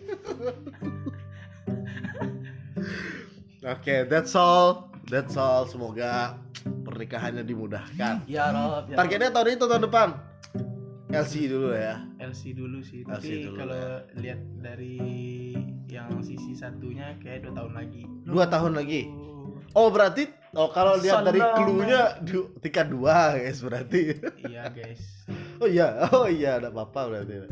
Oke, 3.65 4.05
that's 4.13 4.35
all. 4.37 4.94
That's 5.15 5.39
all. 5.39 5.63
Semoga 5.71 6.43
pernikahannya 6.67 7.47
dimudahkan. 7.47 8.27
ya 8.27 8.51
Rob 8.51 8.91
ya. 8.91 8.99
Targetnya 8.99 9.31
tahun 9.31 9.47
ini 9.47 9.57
atau 9.63 9.69
tahun 9.71 9.85
depan? 9.87 10.09
LC 11.15 11.47
dulu 11.47 11.71
ya. 11.71 12.03
LC 12.19 12.59
dulu 12.59 12.83
sih 12.83 13.07
LC 13.07 13.15
tapi 13.15 13.31
dulu, 13.47 13.57
kalau 13.63 13.79
ya. 13.79 14.19
lihat 14.19 14.41
dari 14.59 14.99
yang 15.87 16.11
sisi 16.19 16.59
satunya 16.59 17.15
kayak 17.23 17.47
dua 17.47 17.55
tahun 17.55 17.73
lagi 17.79 18.03
Dua 18.27 18.45
tahun 18.51 18.73
lagi. 18.75 19.03
Oh 19.79 19.95
berarti 19.95 20.27
oh 20.59 20.75
kalau 20.75 20.99
lihat 20.99 21.23
dari 21.23 21.39
clue-nya 21.39 22.19
tingkat 22.59 22.91
dua 22.91 23.39
guys 23.39 23.63
berarti. 23.63 24.19
iya 24.51 24.67
guys 24.75 24.99
Oh 25.63 25.71
iya, 25.71 26.11
oh 26.11 26.27
iya 26.27 26.59
ada 26.59 26.75
apa 26.75 27.07
berarti. 27.07 27.47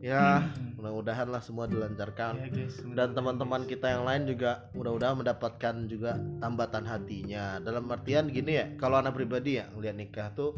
Ya, 0.00 0.48
Hmm. 0.48 0.80
mudah-mudahan 0.80 1.28
lah 1.28 1.38
semua 1.38 1.68
dilancarkan. 1.68 2.32
Iya 2.34 2.48
guys 2.48 2.80
Dan 2.88 3.12
teman-teman 3.12 3.62
kita 3.64 3.84
yang 3.90 4.02
lain 4.02 4.24
juga 4.24 4.64
mudah-mudahan 4.72 5.12
mendapatkan 5.14 5.74
juga 5.84 6.16
tambatan 6.40 6.84
hatinya. 6.84 7.60
Dalam 7.60 7.84
artian 7.86 8.26
gini 8.26 8.52
ya, 8.54 8.66
kalau 8.74 8.96
anak 8.96 9.12
pribadi 9.12 9.60
ya 9.60 9.68
ngeliat 9.70 9.92
nikah 9.94 10.32
tuh 10.32 10.56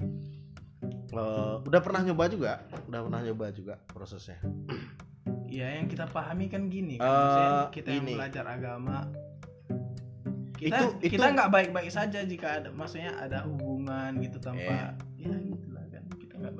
eh, 1.12 1.55
udah 1.61 1.81
pernah 1.81 2.00
nyoba 2.02 2.24
juga, 2.26 2.52
udah 2.87 3.00
pernah 3.02 3.20
nyoba 3.20 3.46
juga 3.50 3.74
prosesnya. 3.85 4.38
ya 5.44 5.68
yang 5.70 5.85
kita 5.85 6.07
pahami 6.07 6.48
kan 6.48 6.64
gini 6.66 6.96
kan 6.96 7.05
Eh, 7.05 7.12
Maksudnya 7.12 7.50
kita 7.68 7.88
yang 7.90 7.98
gini. 8.00 8.12
belajar 8.16 8.44
agama 8.48 8.98
kita 10.55 10.78
Itu- 10.81 10.96
kita 11.11 11.26
nggak 11.28 11.50
baik-baik 11.50 11.90
saja 11.90 12.22
jika 12.22 12.57
ada 12.57 12.68
maksudnya 12.70 13.12
ada 13.14 13.44
hubungan 13.44 14.16
gitu 14.16 14.38
tanpa 14.38 14.96
ya 15.18 15.28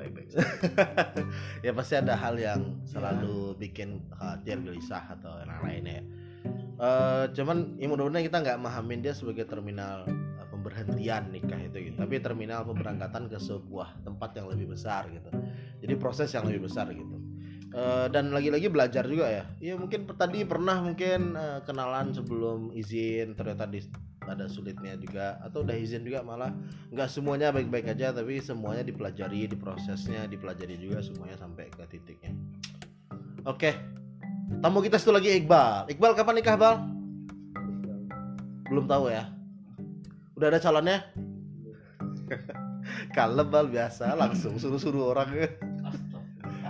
baik-baik 0.03 0.29
saja. 0.35 0.47
ya 1.67 1.71
pasti 1.71 1.95
ada 1.95 2.15
hal 2.19 2.35
yang 2.37 2.83
selalu 2.83 3.55
bikin 3.57 4.03
khawatir 4.11 4.59
gelisah 4.61 5.03
atau 5.15 5.38
yang 5.38 5.62
lainnya 5.62 6.03
ya. 6.03 6.05
Eh, 6.83 7.25
cuman 7.38 7.79
ya 7.79 7.87
mudah-mudahan 7.87 8.27
kita 8.27 8.38
nggak 8.43 8.59
memahamin 8.59 9.01
dia 9.07 9.15
sebagai 9.15 9.47
terminal 9.47 10.03
eh, 10.11 10.47
pemberhentian 10.51 11.31
nikah 11.31 11.62
itu 11.62 11.91
gitu 11.91 11.97
tapi 12.03 12.19
terminal 12.19 12.67
pemberangkatan 12.67 13.31
ke 13.31 13.38
sebuah 13.38 14.03
tempat 14.03 14.35
yang 14.35 14.51
lebih 14.51 14.75
besar 14.75 15.07
gitu 15.15 15.31
jadi 15.79 15.95
proses 15.95 16.35
yang 16.35 16.43
lebih 16.51 16.67
besar 16.67 16.91
gitu 16.91 17.23
Eh, 17.73 18.07
dan 18.12 18.37
lagi-lagi 18.37 18.69
belajar 18.69 19.09
juga 19.09 19.33
ya. 19.33 19.45
Iya 19.57 19.81
mungkin 19.81 20.05
tadi 20.05 20.45
pernah 20.45 20.85
mungkin 20.85 21.33
eh, 21.33 21.59
kenalan 21.65 22.12
sebelum 22.12 22.69
izin 22.77 23.33
ternyata 23.33 23.65
di, 23.65 23.81
ada 24.28 24.46
sulitnya 24.46 24.94
juga 24.98 25.38
atau 25.42 25.66
udah 25.66 25.74
izin 25.74 26.06
juga 26.06 26.22
malah 26.22 26.54
nggak 26.94 27.08
semuanya 27.11 27.50
baik-baik 27.50 27.90
aja 27.90 28.14
tapi 28.14 28.38
semuanya 28.38 28.87
dipelajari 28.87 29.50
di 29.50 29.56
prosesnya 29.58 30.26
dipelajari 30.30 30.78
juga 30.78 31.02
semuanya 31.02 31.37
sampai 31.38 31.70
ke 31.72 31.82
titiknya. 31.90 32.32
Oke. 33.46 33.74
Tamu 34.62 34.85
kita 34.85 35.00
satu 35.00 35.16
lagi 35.16 35.32
Iqbal. 35.42 35.88
Iqbal 35.90 36.12
kapan 36.12 36.35
nikah, 36.38 36.54
Bal? 36.61 36.76
Belum 38.68 38.85
tahu 38.85 39.08
ya. 39.08 39.32
Udah 40.37 40.52
ada 40.52 40.61
calonnya? 40.61 41.08
Kalem 43.16 43.48
Bal 43.48 43.66
biasa 43.72 44.12
langsung 44.14 44.61
suruh-suruh 44.61 45.16
orang. 45.16 45.50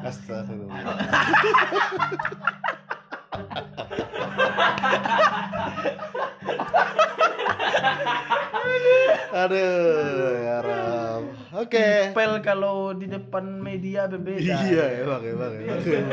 Astagfirullah. 0.03 0.79
Aduh, 9.33 9.57
ya 10.39 10.57
Ram. 10.61 11.23
Oke. 11.57 12.13
Pel 12.13 12.41
kalau 12.45 12.93
di 12.93 13.09
depan 13.09 13.61
media 13.61 14.05
berbeda. 14.07 14.69
Iya, 14.69 14.85
emang, 15.05 15.23
emang, 15.25 15.53
emang. 15.57 15.81
emang. 15.81 16.13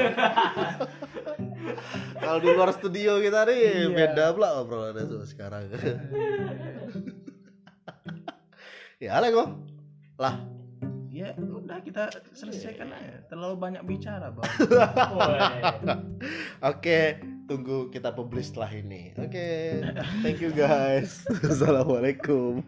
Kalau 2.19 2.39
di 2.39 2.47
luar 2.51 2.71
studio 2.75 3.19
kita 3.19 3.43
nih 3.47 3.57
Iya. 3.59 3.87
beda 3.91 4.25
pula 4.35 4.49
obrolannya 4.63 5.03
tuh 5.07 5.23
sekarang. 5.27 5.67
ya, 8.99 9.19
lah 9.19 9.29
kok. 9.31 9.49
Lah, 10.19 10.35
Ya 11.09 11.35
udah 11.35 11.83
kita 11.83 12.07
selesaikan 12.31 12.95
aja. 12.95 13.27
Terlalu 13.27 13.55
banyak 13.59 13.83
bicara, 13.83 14.31
Bang. 14.31 14.47
Oke, 16.71 17.19
tunggu 17.49 17.89
kita 17.89 18.13
publish 18.13 18.53
setelah 18.53 18.69
ini. 18.69 19.09
Oke, 19.17 19.81
thank 20.23 20.37
you 20.37 20.53
guys. 20.53 21.25
Assalamualaikum. 21.41 22.61